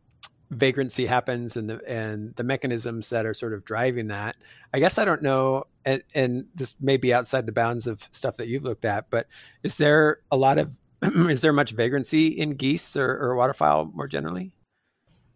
[0.51, 4.35] vagrancy happens and the and the mechanisms that are sort of driving that.
[4.73, 8.35] I guess I don't know, and, and this may be outside the bounds of stuff
[8.35, 9.27] that you've looked at, but
[9.63, 14.07] is there a lot of is there much vagrancy in geese or, or waterfowl more
[14.09, 14.51] generally?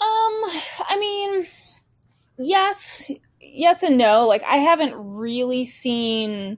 [0.02, 0.44] Um,
[0.90, 1.48] I mean,
[2.38, 3.10] yes,
[3.40, 4.28] yes and no.
[4.28, 6.58] Like I haven't really seen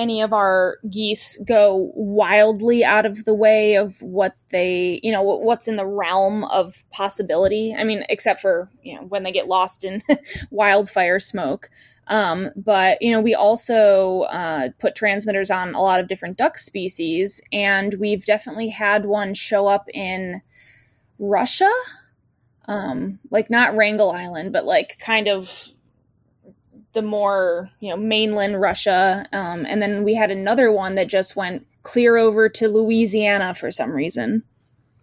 [0.00, 5.22] any of our geese go wildly out of the way of what they, you know,
[5.22, 7.74] what's in the realm of possibility.
[7.76, 10.02] I mean, except for, you know, when they get lost in
[10.50, 11.68] wildfire smoke.
[12.06, 16.56] Um, but, you know, we also uh, put transmitters on a lot of different duck
[16.56, 20.40] species, and we've definitely had one show up in
[21.18, 21.70] Russia.
[22.66, 25.72] Um, like not Wrangel Island, but like kind of
[26.92, 31.36] the more you know mainland Russia, um, and then we had another one that just
[31.36, 34.42] went clear over to Louisiana for some reason.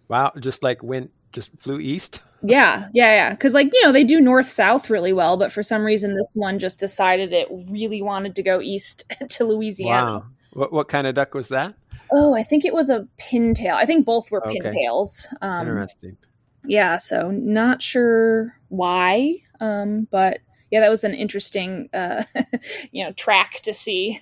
[0.08, 2.22] Wow, just like went just flew east.
[2.40, 3.30] Yeah, yeah, yeah.
[3.30, 6.36] Because like you know they do north south really well, but for some reason this
[6.36, 10.12] one just decided it really wanted to go east to Louisiana.
[10.12, 10.26] Wow.
[10.52, 11.74] What what kind of duck was that?
[12.12, 13.74] Oh, I think it was a pintail.
[13.74, 14.60] I think both were okay.
[14.60, 15.26] pintails.
[15.42, 16.16] Um, Interesting.
[16.64, 20.38] Yeah, so not sure why, um, but
[20.70, 22.24] yeah, that was an interesting, uh,
[22.92, 24.20] you know, track to see.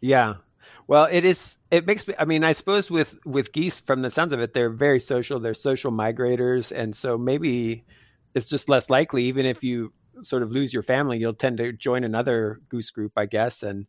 [0.00, 0.34] Yeah.
[0.86, 1.58] Well, it is.
[1.70, 2.14] It makes me.
[2.18, 5.40] I mean, I suppose with with geese, from the sounds of it, they're very social.
[5.40, 7.84] They're social migrators, and so maybe
[8.34, 9.24] it's just less likely.
[9.24, 9.92] Even if you
[10.22, 13.86] sort of lose your family, you'll tend to join another goose group, I guess, and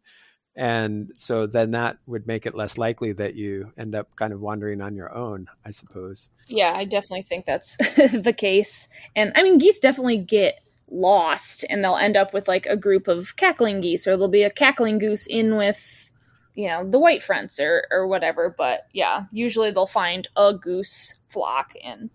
[0.55, 4.39] and so then that would make it less likely that you end up kind of
[4.39, 6.29] wandering on your own, I suppose.
[6.47, 8.87] Yeah, I definitely think that's the case.
[9.15, 13.07] And I mean, geese definitely get lost and they'll end up with like a group
[13.07, 16.11] of cackling geese or there'll be a cackling goose in with
[16.53, 18.53] you know the white fronts or or whatever.
[18.55, 22.09] But yeah usually they'll find a goose flock and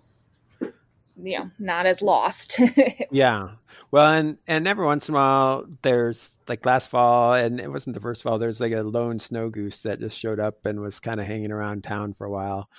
[0.61, 2.59] you know not as lost.
[3.11, 3.51] Yeah.
[3.91, 7.95] Well and and every once in a while there's like last fall and it wasn't
[7.95, 11.01] the first fall there's like a lone snow goose that just showed up and was
[11.01, 12.71] kind of hanging around town for a while.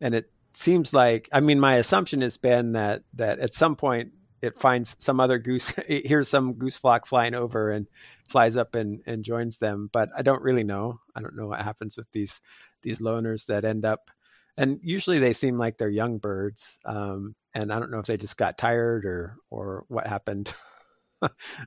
[0.00, 4.10] And it seems like i mean my assumption has been that that at some point
[4.46, 7.86] it finds some other goose it hears some goose flock flying over and
[8.28, 9.90] flies up and, and joins them.
[9.92, 11.00] But i don't really know.
[11.14, 12.40] I don't know what happens with these
[12.82, 14.10] these loners that end up
[14.56, 18.16] and usually they seem like they're young birds um, and i don't know if they
[18.16, 20.54] just got tired or or what happened.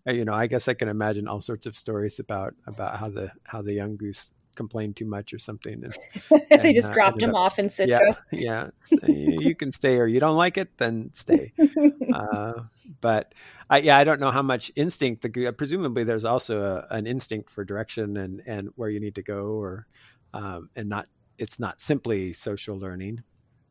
[0.06, 3.32] You know i guess i can imagine all sorts of stories about about how the
[3.46, 5.86] how the young goose complained too much or something.
[5.86, 5.96] And,
[6.52, 8.18] and they just uh, dropped him up, off in Sitka.
[8.34, 8.72] Yeah,
[9.08, 9.08] yeah.
[9.08, 11.54] you can stay or you don't like it, then stay.
[12.14, 12.54] uh,
[13.00, 13.34] but
[13.70, 15.22] I, yeah, I don't know how much instinct.
[15.22, 19.24] The, presumably, there's also a, an instinct for direction and and where you need to
[19.24, 19.88] go, or
[20.34, 21.08] um, and not.
[21.38, 23.24] It's not simply social learning.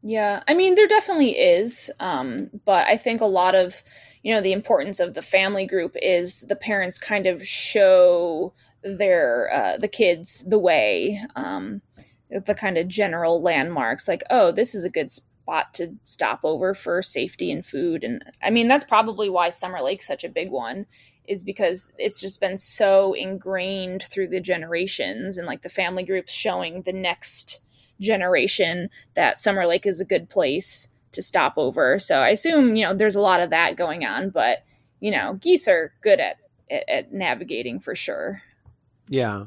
[0.03, 3.82] Yeah, I mean, there definitely is, um, but I think a lot of
[4.22, 8.55] you know the importance of the family group is the parents kind of show
[8.97, 11.82] their uh, the kids the way um,
[12.30, 16.74] the kind of general landmarks like oh this is a good spot to stop over
[16.74, 18.05] for safety and food.
[18.05, 20.86] And i mean that's probably why summer lake's such a big one
[21.26, 26.32] is because it's just been so ingrained through the generations and like the family groups
[26.32, 27.61] showing the next
[28.01, 31.99] generation that summer lake is a good place to stop over.
[31.99, 34.64] So i assume you know there's a lot of that going on but
[35.01, 36.36] you know geese are good at
[36.70, 38.43] at, at navigating for sure
[39.09, 39.47] yeah.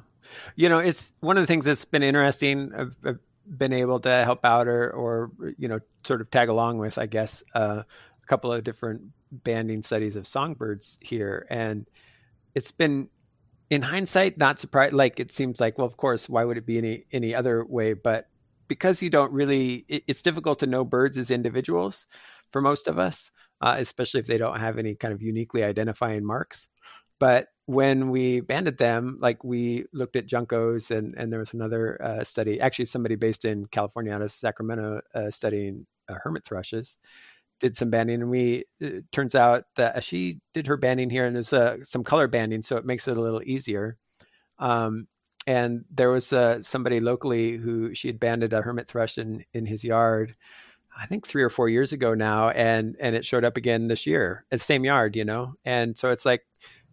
[0.55, 2.71] You know, it's one of the things that's been interesting.
[2.75, 6.77] I've, I've been able to help out or, or, you know, sort of tag along
[6.77, 9.01] with, I guess, uh, a couple of different
[9.31, 11.45] banding studies of songbirds here.
[11.49, 11.87] And
[12.55, 13.09] it's been,
[13.69, 14.93] in hindsight, not surprised.
[14.93, 17.93] Like, it seems like, well, of course, why would it be any, any other way?
[17.93, 18.27] But
[18.67, 22.07] because you don't really, it, it's difficult to know birds as individuals
[22.51, 23.31] for most of us,
[23.61, 26.67] uh, especially if they don't have any kind of uniquely identifying marks.
[27.19, 32.01] But when we banded them, like we looked at juncos, and and there was another
[32.03, 36.97] uh, study, actually somebody based in California out of Sacramento, uh, studying uh, hermit thrushes,
[37.61, 41.35] did some banding, and we it turns out that she did her banding here, and
[41.35, 43.97] there's uh, some color banding, so it makes it a little easier.
[44.59, 45.07] Um,
[45.47, 49.65] and there was uh, somebody locally who she had banded a hermit thrush in in
[49.65, 50.35] his yard.
[50.97, 54.05] I think three or four years ago now, and and it showed up again this
[54.05, 55.53] year, the same yard, you know.
[55.63, 56.45] And so it's like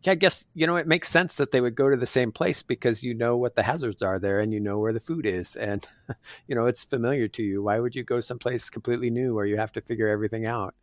[0.07, 2.63] I guess you know it makes sense that they would go to the same place
[2.63, 5.57] because you know what the hazards are there and you know where the food is
[5.57, 5.87] and
[6.47, 7.63] you know it's familiar to you.
[7.63, 10.75] Why would you go someplace completely new where you have to figure everything out?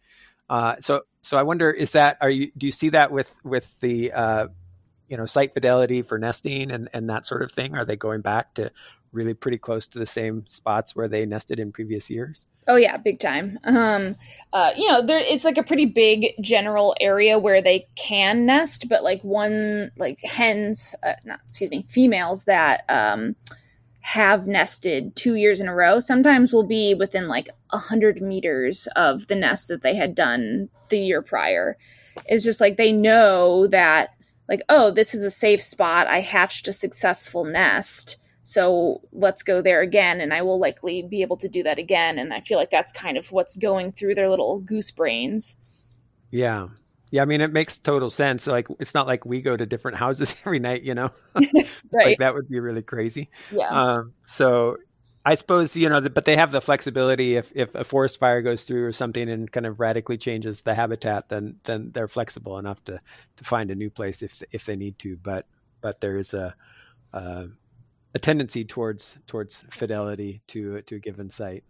[0.49, 3.79] Uh, so so I wonder is that are you do you see that with with
[3.79, 4.47] the uh,
[5.07, 7.75] you know site fidelity for nesting and and that sort of thing?
[7.75, 8.71] Are they going back to
[9.15, 12.45] really pretty close to the same spots where they nested in previous years?
[12.67, 13.59] Oh yeah, big time.
[13.63, 14.15] Um,
[14.53, 18.87] uh, you know, there it's like a pretty big general area where they can nest,
[18.89, 23.35] but like one like hens, uh, not excuse me, females that um,
[24.01, 28.87] have nested two years in a row sometimes will be within like a hundred meters
[28.95, 31.75] of the nest that they had done the year prior.
[32.27, 34.11] it's just like they know that
[34.47, 38.17] like oh this is a safe spot i hatched a successful nest
[38.47, 42.19] so let's go there again and i will likely be able to do that again
[42.19, 45.57] and i feel like that's kind of what's going through their little goose brains.
[46.29, 46.67] Yeah.
[47.11, 48.47] Yeah i mean it makes total sense.
[48.47, 51.11] Like it's not like we go to different houses every night you know?
[51.91, 52.07] Right.
[52.07, 53.29] Like that would be really crazy.
[53.51, 53.69] Yeah.
[53.69, 54.77] Um, so
[55.25, 57.35] I suppose you know, but they have the flexibility.
[57.35, 60.75] If if a forest fire goes through or something and kind of radically changes the
[60.75, 63.01] habitat, then then they're flexible enough to
[63.37, 65.17] to find a new place if if they need to.
[65.17, 65.47] But
[65.81, 66.53] but there is a
[67.11, 67.47] a,
[68.15, 71.63] a tendency towards towards fidelity to to a given site.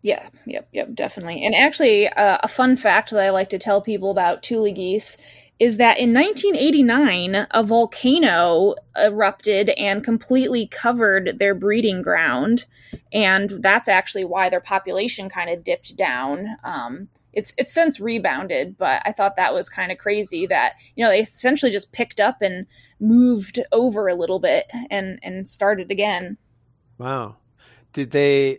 [0.00, 1.44] Yeah, yep, yep, definitely.
[1.44, 5.18] And actually, uh, a fun fact that I like to tell people about Tule geese
[5.58, 12.66] is that in 1989, a volcano erupted and completely covered their breeding ground.
[13.12, 16.46] And that's actually why their population kind of dipped down.
[16.62, 17.08] Um,
[17.38, 21.10] it's, it's since rebounded, but I thought that was kind of crazy that, you know,
[21.10, 22.66] they essentially just picked up and
[22.98, 26.36] moved over a little bit and, and started again.
[26.98, 27.36] Wow.
[27.92, 28.58] Did they,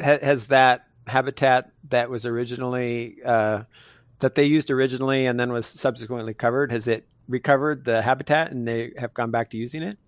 [0.00, 3.62] has that habitat that was originally, uh,
[4.18, 6.72] that they used originally and then was subsequently covered?
[6.72, 9.98] Has it recovered the habitat and they have gone back to using it?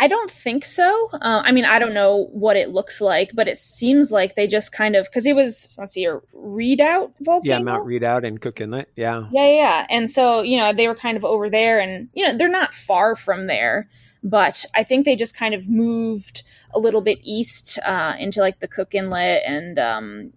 [0.00, 1.08] I don't think so.
[1.12, 4.46] Uh, I mean, I don't know what it looks like, but it seems like they
[4.46, 7.56] just kind of because it was let's see, a Redoubt volcano.
[7.56, 8.88] Yeah, Mount Redoubt in Cook Inlet.
[8.96, 9.86] Yeah, yeah, yeah.
[9.88, 12.74] And so you know they were kind of over there, and you know they're not
[12.74, 13.88] far from there,
[14.22, 16.42] but I think they just kind of moved
[16.74, 20.32] a little bit east uh, into like the Cook Inlet and um,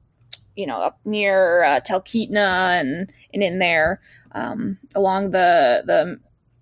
[0.57, 4.01] you know, up near uh, Talkeetna and and in there
[4.33, 6.19] um, along the the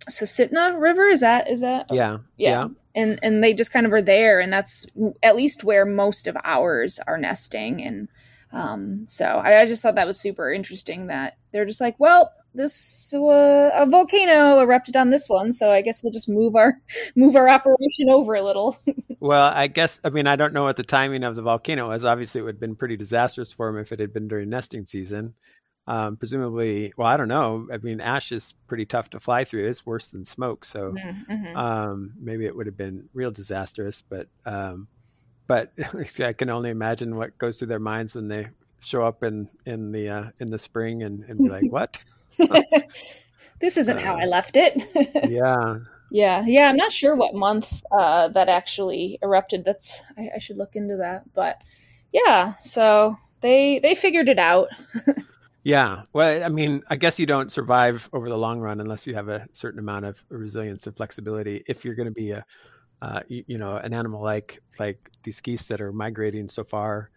[0.10, 1.08] Susitna River.
[1.08, 1.88] Is that is that?
[1.90, 2.68] Yeah, yeah, yeah.
[2.96, 4.86] And and they just kind of are there, and that's
[5.22, 7.84] at least where most of ours are nesting.
[7.84, 8.08] And
[8.54, 12.32] um, so I, I just thought that was super interesting that they're just like, well,
[12.56, 16.80] this uh, a volcano erupted on this one, so I guess we'll just move our
[17.16, 18.80] move our operation over a little.
[19.20, 22.06] well, I guess I mean I don't know what the timing of the volcano was.
[22.06, 24.86] Obviously, it would have been pretty disastrous for them if it had been during nesting
[24.86, 25.34] season.
[25.88, 27.68] Um, presumably, well, I don't know.
[27.72, 29.68] I mean, ash is pretty tough to fly through.
[29.68, 31.32] It's worse than smoke, so mm-hmm.
[31.32, 31.58] mm-hmm.
[31.58, 34.02] um, maybe it would have been real disastrous.
[34.02, 34.88] But um,
[35.48, 35.72] but
[36.20, 39.92] I can only imagine what goes through their minds when they show up in in
[39.92, 42.04] the uh, in the spring and, and be like, "What?
[43.60, 44.82] this isn't uh, how I left it."
[45.30, 45.80] yeah,
[46.10, 46.70] yeah, yeah.
[46.70, 49.66] I'm not sure what month uh, that actually erupted.
[49.66, 51.34] That's I, I should look into that.
[51.34, 51.62] But
[52.12, 54.70] yeah, so they they figured it out.
[55.66, 56.04] Yeah.
[56.14, 59.28] Well, I mean, I guess you don't survive over the long run unless you have
[59.28, 61.64] a certain amount of resilience and flexibility.
[61.68, 62.46] If you're going to be a
[63.02, 67.10] uh, you, you, know, an animal like like these geese that are migrating so far,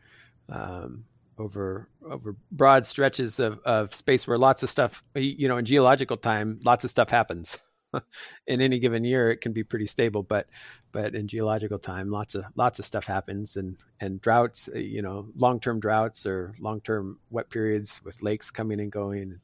[0.49, 1.05] um,
[1.39, 6.17] over over broad stretches of, of space where lots of stuff you know in geological
[6.17, 7.59] time lots of stuff happens
[8.47, 10.47] in any given year it can be pretty stable but
[10.93, 15.03] but in geological time lots of lots of stuff happens and and droughts uh, you
[15.03, 19.41] know long-term droughts or long-term wet periods with lakes coming and going and,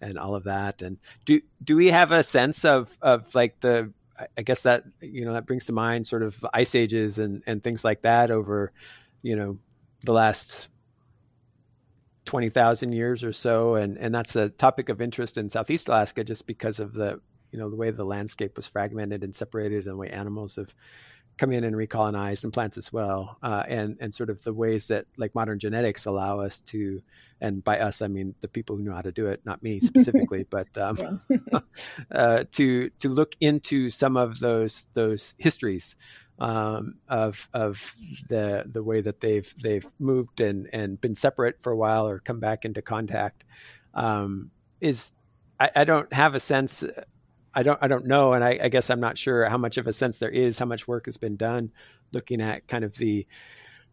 [0.00, 3.92] and all of that and do do we have a sense of of like the
[4.36, 7.62] I guess that you know that brings to mind sort of ice ages and and
[7.62, 8.72] things like that over
[9.22, 9.58] you know
[10.04, 10.68] the last
[12.24, 13.74] 20,000 years or so.
[13.74, 17.20] And, and that's a topic of interest in Southeast Alaska just because of the,
[17.52, 20.74] you know, the way the landscape was fragmented and separated and the way animals have
[21.38, 23.38] come in and recolonized and plants as well.
[23.42, 27.02] Uh, and, and sort of the ways that like modern genetics allow us to,
[27.40, 29.80] and by us, I mean the people who know how to do it, not me
[29.80, 31.20] specifically, but um,
[32.10, 35.96] uh, to, to look into some of those, those histories
[36.38, 37.94] um, of of
[38.28, 42.18] the the way that they've they've moved and and been separate for a while or
[42.18, 43.44] come back into contact
[43.94, 44.50] um,
[44.80, 45.12] is
[45.60, 46.84] I, I, don't have a sense.
[47.54, 49.86] I don't I don't know, and I, I, guess I'm not sure how much of
[49.86, 50.58] a sense there is.
[50.58, 51.70] How much work has been done
[52.12, 53.26] looking at kind of the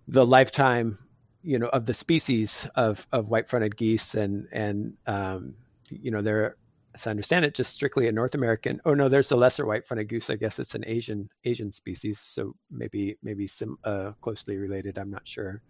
[0.08, 0.98] the lifetime
[1.44, 5.56] you know of the species of of white fronted geese and and um,
[5.90, 6.56] you know there
[6.96, 8.82] as I understand it, just strictly a North American.
[8.84, 10.30] Oh no, there's a lesser white-fronted goose.
[10.30, 14.98] I guess it's an Asian Asian species, so maybe maybe some uh, closely related.
[14.98, 15.62] I'm not sure.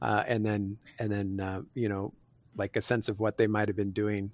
[0.00, 2.14] Uh, and then and then uh, you know,
[2.56, 4.32] like a sense of what they might have been doing.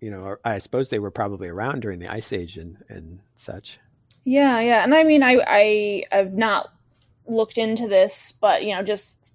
[0.00, 3.78] You know, I suppose they were probably around during the Ice Age and and such.
[4.24, 6.72] Yeah, yeah, and I mean, I I have not
[7.26, 9.30] looked into this, but you know, just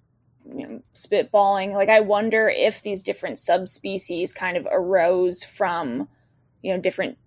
[0.54, 6.08] you know, spitballing like i wonder if these different subspecies kind of arose from
[6.62, 7.18] you know different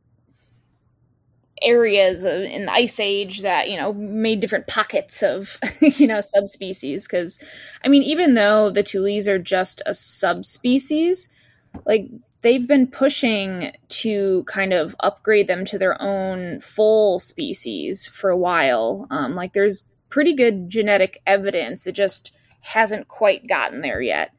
[1.61, 7.05] areas in the ice age that you know made different pockets of you know subspecies
[7.05, 7.43] because
[7.83, 11.27] i mean even though the tules are just a subspecies
[11.85, 12.09] like
[12.41, 18.37] they've been pushing to kind of upgrade them to their own full species for a
[18.37, 19.07] while.
[19.09, 21.85] Um, like there's pretty good genetic evidence.
[21.85, 24.31] It just hasn't quite gotten there yet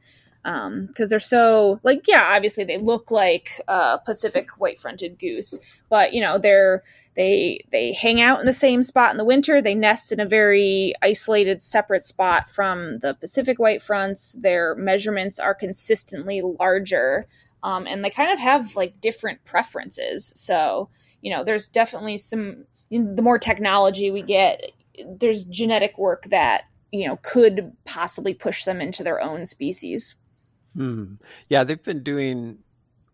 [0.43, 5.59] because um, they're so like yeah obviously they look like uh, pacific white-fronted goose
[5.91, 6.83] but you know they're
[7.15, 10.25] they they hang out in the same spot in the winter they nest in a
[10.25, 17.27] very isolated separate spot from the pacific white fronts their measurements are consistently larger
[17.63, 20.89] um, and they kind of have like different preferences so
[21.21, 24.73] you know there's definitely some the more technology we get
[25.19, 30.17] there's genetic work that you know could possibly push them into their own species
[30.75, 31.15] Hmm.
[31.49, 32.59] Yeah, they've been doing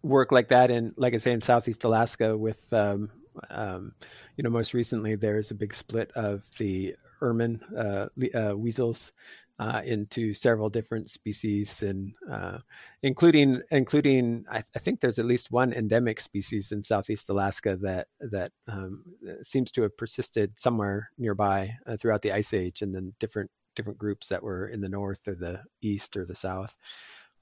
[0.03, 2.36] work like that in, like I say, in Southeast Alaska.
[2.36, 3.11] With, um,
[3.51, 3.92] um,
[4.36, 9.12] you know, most recently there's a big split of the ermine uh, uh, weasels
[9.59, 12.59] uh, into several different species, and uh,
[13.03, 18.09] including including I, I, think there's at least one endemic species in Southeast Alaska that
[18.21, 19.05] that um,
[19.43, 23.99] seems to have persisted somewhere nearby uh, throughout the ice age, and then different different
[23.99, 26.77] groups that were in the north or the east or the south.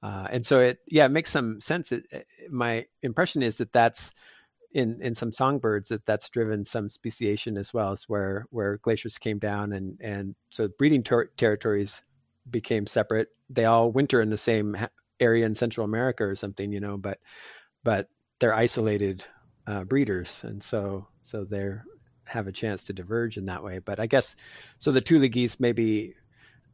[0.02, 1.90] Uh, and so it, yeah, it makes some sense.
[1.90, 4.12] It, my impression is that that's
[4.74, 9.16] in in some songbirds that that's driven some speciation as well as where where glaciers
[9.16, 12.02] came down and and so breeding ter- territories
[12.50, 13.28] became separate.
[13.48, 14.76] They all winter in the same
[15.20, 17.20] area in Central America or something, you know, but
[17.84, 18.08] but
[18.40, 19.24] they're isolated
[19.66, 21.70] uh, breeders, and so so they
[22.26, 23.78] have a chance to diverge in that way.
[23.78, 24.34] But I guess
[24.78, 24.90] so.
[24.90, 26.14] The Tule geese maybe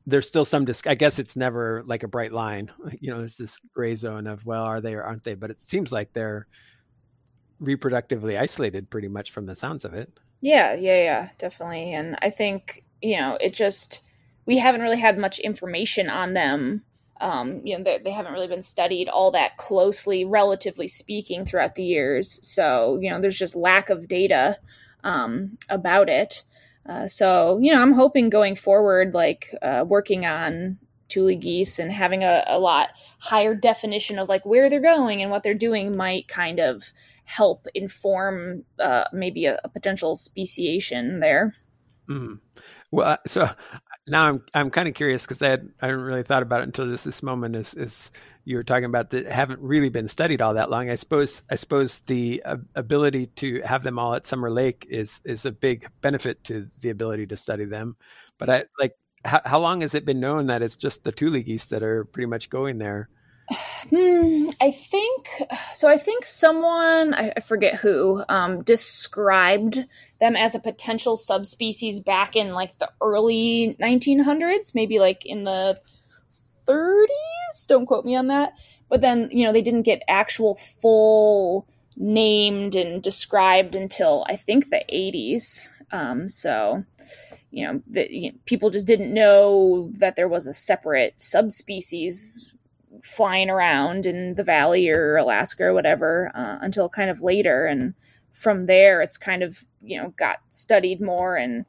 [0.07, 2.71] there's still some i guess it's never like a bright line
[3.01, 5.61] you know there's this gray zone of well are they or aren't they but it
[5.61, 6.47] seems like they're
[7.63, 10.13] reproductively isolated pretty much from the sounds of it.
[10.41, 11.93] Yeah yeah yeah definitely.
[11.93, 14.03] And i think you know it just
[14.47, 16.83] we haven't really had much information on them.
[17.21, 21.75] Um, you know they, they haven't really been studied all that closely relatively speaking throughout
[21.75, 22.39] the years.
[22.47, 24.59] So you know there's just lack of data
[25.05, 26.45] um, about it.
[26.87, 31.93] Uh, so, you know, I'm hoping going forward, like uh, working on Tule geese and
[31.93, 35.97] having a, a lot higher definition of like where they're going and what they're doing
[35.97, 36.93] might kind of
[37.31, 41.55] help inform uh, maybe a, a, potential speciation there.
[42.09, 42.41] Mm.
[42.91, 43.49] Well, uh, so
[44.09, 46.89] now I'm I'm kind of curious because I, I hadn't really thought about it until
[46.89, 48.11] this this moment is is
[48.45, 50.91] you were talking about that haven't really been studied all that long.
[50.91, 55.21] I suppose I suppose the uh, ability to have them all at Summer Lake is
[55.25, 57.97] is a big benefit to the ability to study them.
[58.39, 61.41] But I like how, how long has it been known that it's just the Tule
[61.41, 63.09] geese that are pretty much going there?
[63.53, 65.29] Hmm, I think
[65.75, 65.89] so.
[65.89, 69.85] I think someone I, I forget who um, described
[70.21, 75.81] them as a potential subspecies back in like the early 1900s, maybe like in the
[76.69, 77.67] 30s.
[77.67, 78.53] Don't quote me on that.
[78.89, 84.71] But then, you know, they didn't get actual full named and described until I think
[84.71, 85.69] the 80s.
[85.91, 86.85] Um, so,
[87.51, 92.55] you know, the, you know, people just didn't know that there was a separate subspecies
[93.03, 97.67] flying around in the valley or Alaska or whatever uh, until kind of later.
[97.67, 97.95] And
[98.33, 101.65] from there, it's kind of, you know, got studied more and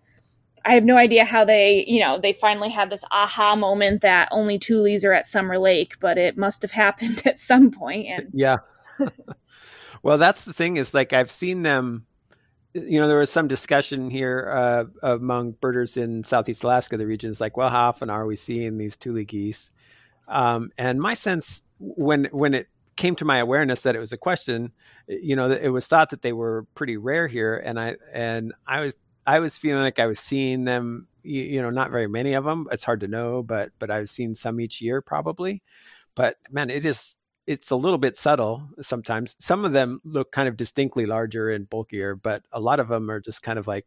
[0.64, 4.30] I have no idea how they, you know, they finally had this aha moment that
[4.32, 8.08] only Tules are at Summer Lake, but it must have happened at some point.
[8.08, 8.58] And yeah,
[10.04, 12.06] well, that's the thing is like I've seen them.
[12.74, 16.96] You know, there was some discussion here uh, among birders in Southeast Alaska.
[16.96, 19.74] The region is like, well, how often are we seeing these Tule geese?
[20.32, 24.18] Um, and my sense when when it came to my awareness that it was a
[24.18, 24.72] question,
[25.08, 28.82] you know, it was thought that they were pretty rare here, and I and I
[28.82, 31.08] was I was feeling like I was seeing them.
[31.24, 32.68] You, you know, not very many of them.
[32.72, 35.62] It's hard to know, but but I've seen some each year probably.
[36.16, 37.18] But man, it is
[37.48, 39.36] it's a little bit subtle sometimes.
[39.40, 43.10] Some of them look kind of distinctly larger and bulkier, but a lot of them
[43.10, 43.86] are just kind of like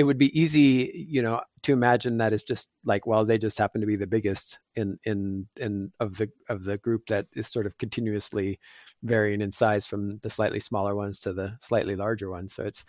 [0.00, 3.58] it would be easy, you know, to imagine that it's just like, well, they just
[3.58, 7.48] happen to be the biggest in in in of the of the group that is
[7.48, 8.58] sort of continuously
[9.02, 12.54] varying in size from the slightly smaller ones to the slightly larger ones.
[12.54, 12.86] So it's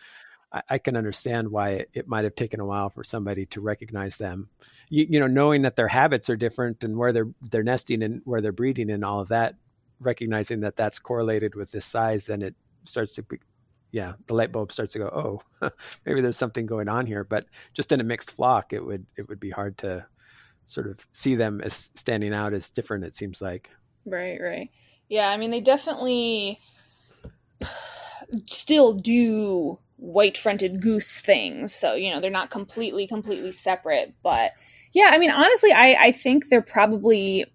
[0.69, 4.17] I, can understand why it, it, might have taken a while for somebody to recognize
[4.17, 4.49] them.
[4.89, 8.21] You, you know, knowing that their habits are different and where they're they're nesting and
[8.23, 9.55] where they're breeding and all of that,
[9.99, 12.55] recognizing that that's correlated with this size, then it
[12.85, 13.23] starts to
[13.91, 15.69] yeah, the light bulb starts to go, oh,
[16.05, 17.23] maybe there's something going on here.
[17.23, 20.05] But just in a mixed flock, it would it would be hard to
[20.65, 23.03] sort of see them as standing out as different.
[23.03, 23.69] It seems like.
[24.05, 24.39] Right.
[24.41, 24.69] Right.
[25.09, 25.29] Yeah.
[25.29, 26.59] I mean, they definitely
[28.45, 31.73] still do white fronted goose things.
[31.73, 34.13] So, you know, they're not completely, completely separate.
[34.23, 34.53] But
[34.93, 37.45] yeah, I mean, honestly, I, I think they're probably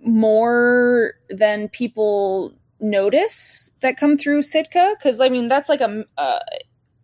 [0.00, 6.40] more than people notice that come through Sitka because I mean that's like a, a,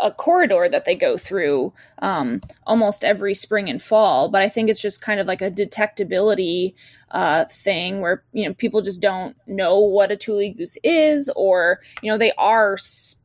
[0.00, 4.28] a corridor that they go through um, almost every spring and fall.
[4.28, 6.74] But I think it's just kind of like a detectability
[7.10, 11.80] uh, thing where you know people just don't know what a tule goose is, or
[12.02, 12.76] you know they are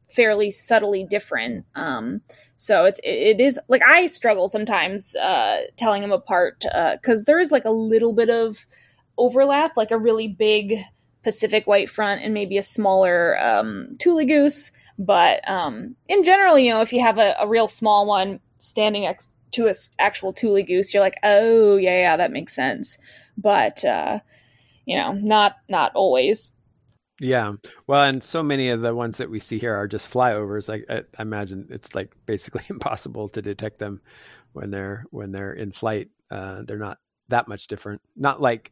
[0.09, 1.65] fairly subtly different.
[1.75, 2.21] Um,
[2.55, 7.39] so it's it is like I struggle sometimes uh, telling them apart because uh, there
[7.39, 8.65] is like a little bit of
[9.17, 10.79] overlap, like a really big
[11.23, 14.71] Pacific white front and maybe a smaller um, Tule goose.
[14.99, 19.03] But um, in general, you know, if you have a, a real small one standing
[19.03, 22.97] next to a actual Tule goose, you're like, oh yeah, yeah, that makes sense.
[23.37, 24.19] But uh,
[24.85, 26.51] you know, not not always.
[27.19, 27.53] Yeah.
[27.87, 30.69] Well, and so many of the ones that we see here are just flyovers.
[30.69, 34.01] I, I, imagine it's like basically impossible to detect them
[34.51, 36.09] when they're when they're in flight.
[36.29, 36.97] Uh, they're not
[37.29, 38.01] that much different.
[38.15, 38.71] Not like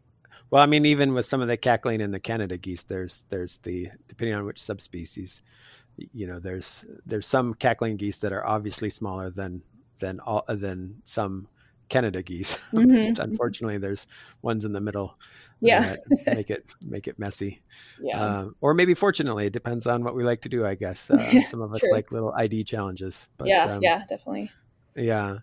[0.51, 3.57] well, I mean, even with some of the cackling and the Canada geese, there's there's
[3.59, 5.41] the depending on which subspecies,
[6.13, 9.63] you know, there's there's some cackling geese that are obviously smaller than
[9.99, 11.47] than all than some
[11.87, 12.59] Canada geese.
[12.71, 13.21] Mm-hmm.
[13.21, 14.07] Unfortunately, there's
[14.41, 15.15] ones in the middle.
[15.59, 15.95] Yeah,
[16.25, 17.61] make it make it messy.
[18.03, 20.65] Yeah, uh, or maybe fortunately, it depends on what we like to do.
[20.65, 23.29] I guess uh, some of us like little ID challenges.
[23.37, 24.49] But, yeah, um, yeah, definitely.
[24.95, 25.39] Yeah.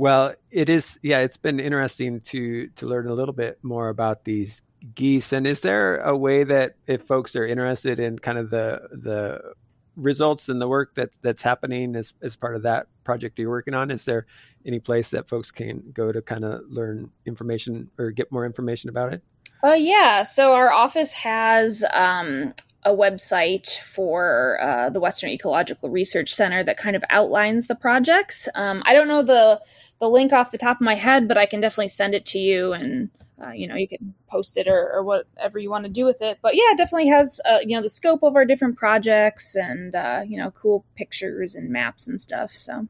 [0.00, 0.98] Well, it is.
[1.02, 4.62] Yeah, it's been interesting to to learn a little bit more about these
[4.94, 5.30] geese.
[5.30, 9.52] And is there a way that if folks are interested in kind of the the
[9.96, 13.74] results and the work that that's happening as as part of that project you're working
[13.74, 14.24] on, is there
[14.64, 18.88] any place that folks can go to kind of learn information or get more information
[18.88, 19.22] about it?
[19.62, 20.22] Uh, yeah.
[20.22, 26.78] So our office has um, a website for uh, the Western Ecological Research Center that
[26.78, 28.48] kind of outlines the projects.
[28.54, 29.60] Um, I don't know the
[29.98, 32.38] the link off the top of my head, but I can definitely send it to
[32.38, 33.10] you, and
[33.42, 36.22] uh, you know you can post it or, or, whatever you want to do with
[36.22, 36.38] it.
[36.40, 39.94] But yeah, it definitely has uh, you know the scope of our different projects and
[39.94, 42.50] uh, you know cool pictures and maps and stuff.
[42.50, 42.88] So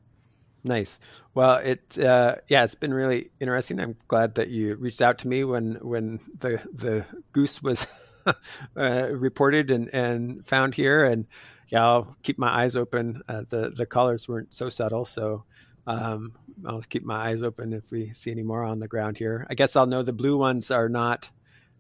[0.63, 1.01] nice.
[1.35, 3.81] Well, it uh, yeah, it's been really interesting.
[3.81, 7.89] I'm glad that you reached out to me when when the the goose was.
[8.77, 11.05] uh, reported and, and found here.
[11.05, 11.27] And
[11.69, 13.23] yeah, I'll keep my eyes open.
[13.29, 15.45] Uh, the the colors weren't so subtle, so
[15.87, 16.33] um,
[16.67, 19.47] I'll keep my eyes open if we see any more on the ground here.
[19.49, 21.31] I guess I'll know the blue ones are not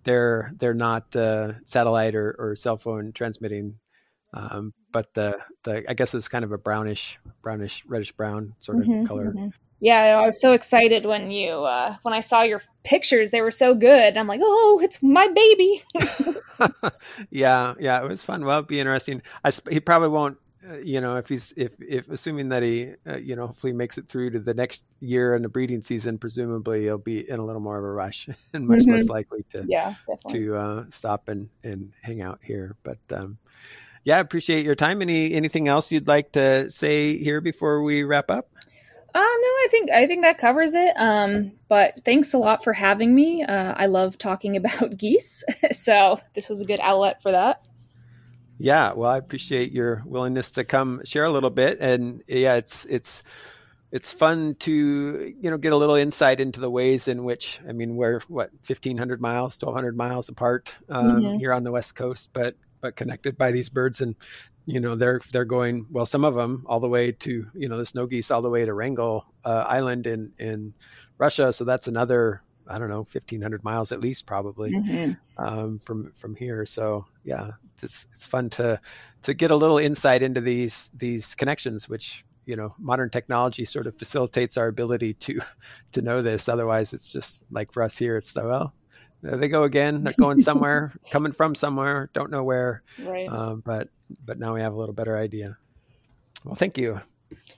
[0.04, 3.78] they're they're not uh, satellite or, or cell phone transmitting,
[4.32, 8.78] um, but the the I guess it's kind of a brownish brownish reddish brown sort
[8.78, 9.32] of mm-hmm, color.
[9.32, 9.48] Mm-hmm.
[9.80, 13.50] Yeah i was so excited when you uh when i saw your pictures they were
[13.50, 14.16] so good.
[14.16, 15.82] I'm like oh it's my baby.
[17.30, 18.44] Yeah yeah it was fun.
[18.44, 19.22] Well it'd be interesting.
[19.42, 20.36] I he probably won't
[20.68, 23.96] uh, you know if he's if if assuming that he uh, you know hopefully makes
[23.96, 27.44] it through to the next year in the breeding season presumably he'll be in a
[27.44, 28.92] little more of a rush and much mm-hmm.
[28.92, 29.94] less likely to yeah
[30.28, 32.76] to uh stop and and hang out here.
[32.82, 33.38] But um
[34.04, 35.02] yeah, I appreciate your time.
[35.02, 38.50] Any anything else you'd like to say here before we wrap up?
[39.12, 40.96] Uh, no, I think I think that covers it.
[40.96, 43.42] Um, but thanks a lot for having me.
[43.42, 47.66] Uh, I love talking about geese, so this was a good outlet for that.
[48.58, 52.86] Yeah, well, I appreciate your willingness to come share a little bit, and yeah, it's
[52.86, 53.22] it's
[53.90, 57.72] it's fun to you know get a little insight into the ways in which I
[57.72, 61.38] mean we're what fifteen hundred miles, twelve hundred miles apart um, mm-hmm.
[61.38, 64.00] here on the west coast, but but connected by these birds.
[64.00, 64.16] And
[64.66, 67.78] you know they're they're going well some of them all the way to you know
[67.78, 70.74] the snow geese all the way to Wrangel uh, Island in in
[71.18, 71.52] Russia.
[71.52, 75.12] So that's another I don't know 1500 miles at least probably mm-hmm.
[75.44, 76.64] um, from from here.
[76.66, 77.52] So yeah
[77.82, 78.80] it's it's fun to
[79.22, 83.86] to get a little insight into these these connections which you know modern technology sort
[83.86, 85.40] of facilitates our ability to
[85.92, 86.48] to know this.
[86.48, 88.72] Otherwise it's just like for us here it's well
[89.22, 90.04] there they go again.
[90.04, 92.82] They're going somewhere, coming from somewhere, don't know where.
[93.02, 93.28] Right.
[93.28, 93.88] Um, but
[94.24, 95.58] but now we have a little better idea.
[96.44, 97.00] Well, thank you.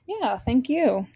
[0.06, 1.06] Yeah, thank you.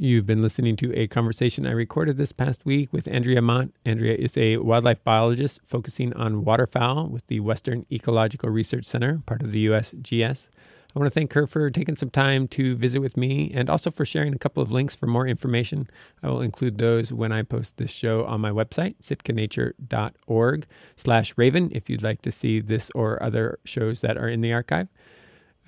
[0.00, 3.70] You've been listening to a conversation I recorded this past week with Andrea Mott.
[3.84, 9.42] Andrea is a wildlife biologist focusing on waterfowl with the Western Ecological Research Center, part
[9.42, 10.50] of the USGS.
[10.98, 13.88] I want to thank her for taking some time to visit with me and also
[13.88, 15.88] for sharing a couple of links for more information.
[16.24, 21.70] I will include those when I post this show on my website, sitkanature.org slash raven,
[21.72, 24.88] if you'd like to see this or other shows that are in the archive.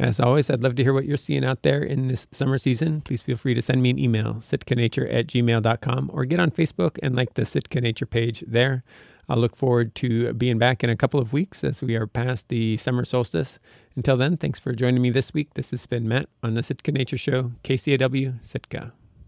[0.01, 3.01] As always, I'd love to hear what you're seeing out there in this summer season.
[3.01, 6.99] Please feel free to send me an email, sitkanature at gmail.com, or get on Facebook
[7.05, 8.83] and like the Sitka Nature page there.
[9.31, 12.49] I'll look forward to being back in a couple of weeks as we are past
[12.49, 13.61] the summer solstice.
[13.95, 15.55] Until then, thanks for joining me this week.
[15.55, 18.93] This has been Matt on the Sitka Nature Show, KCAW Sitka.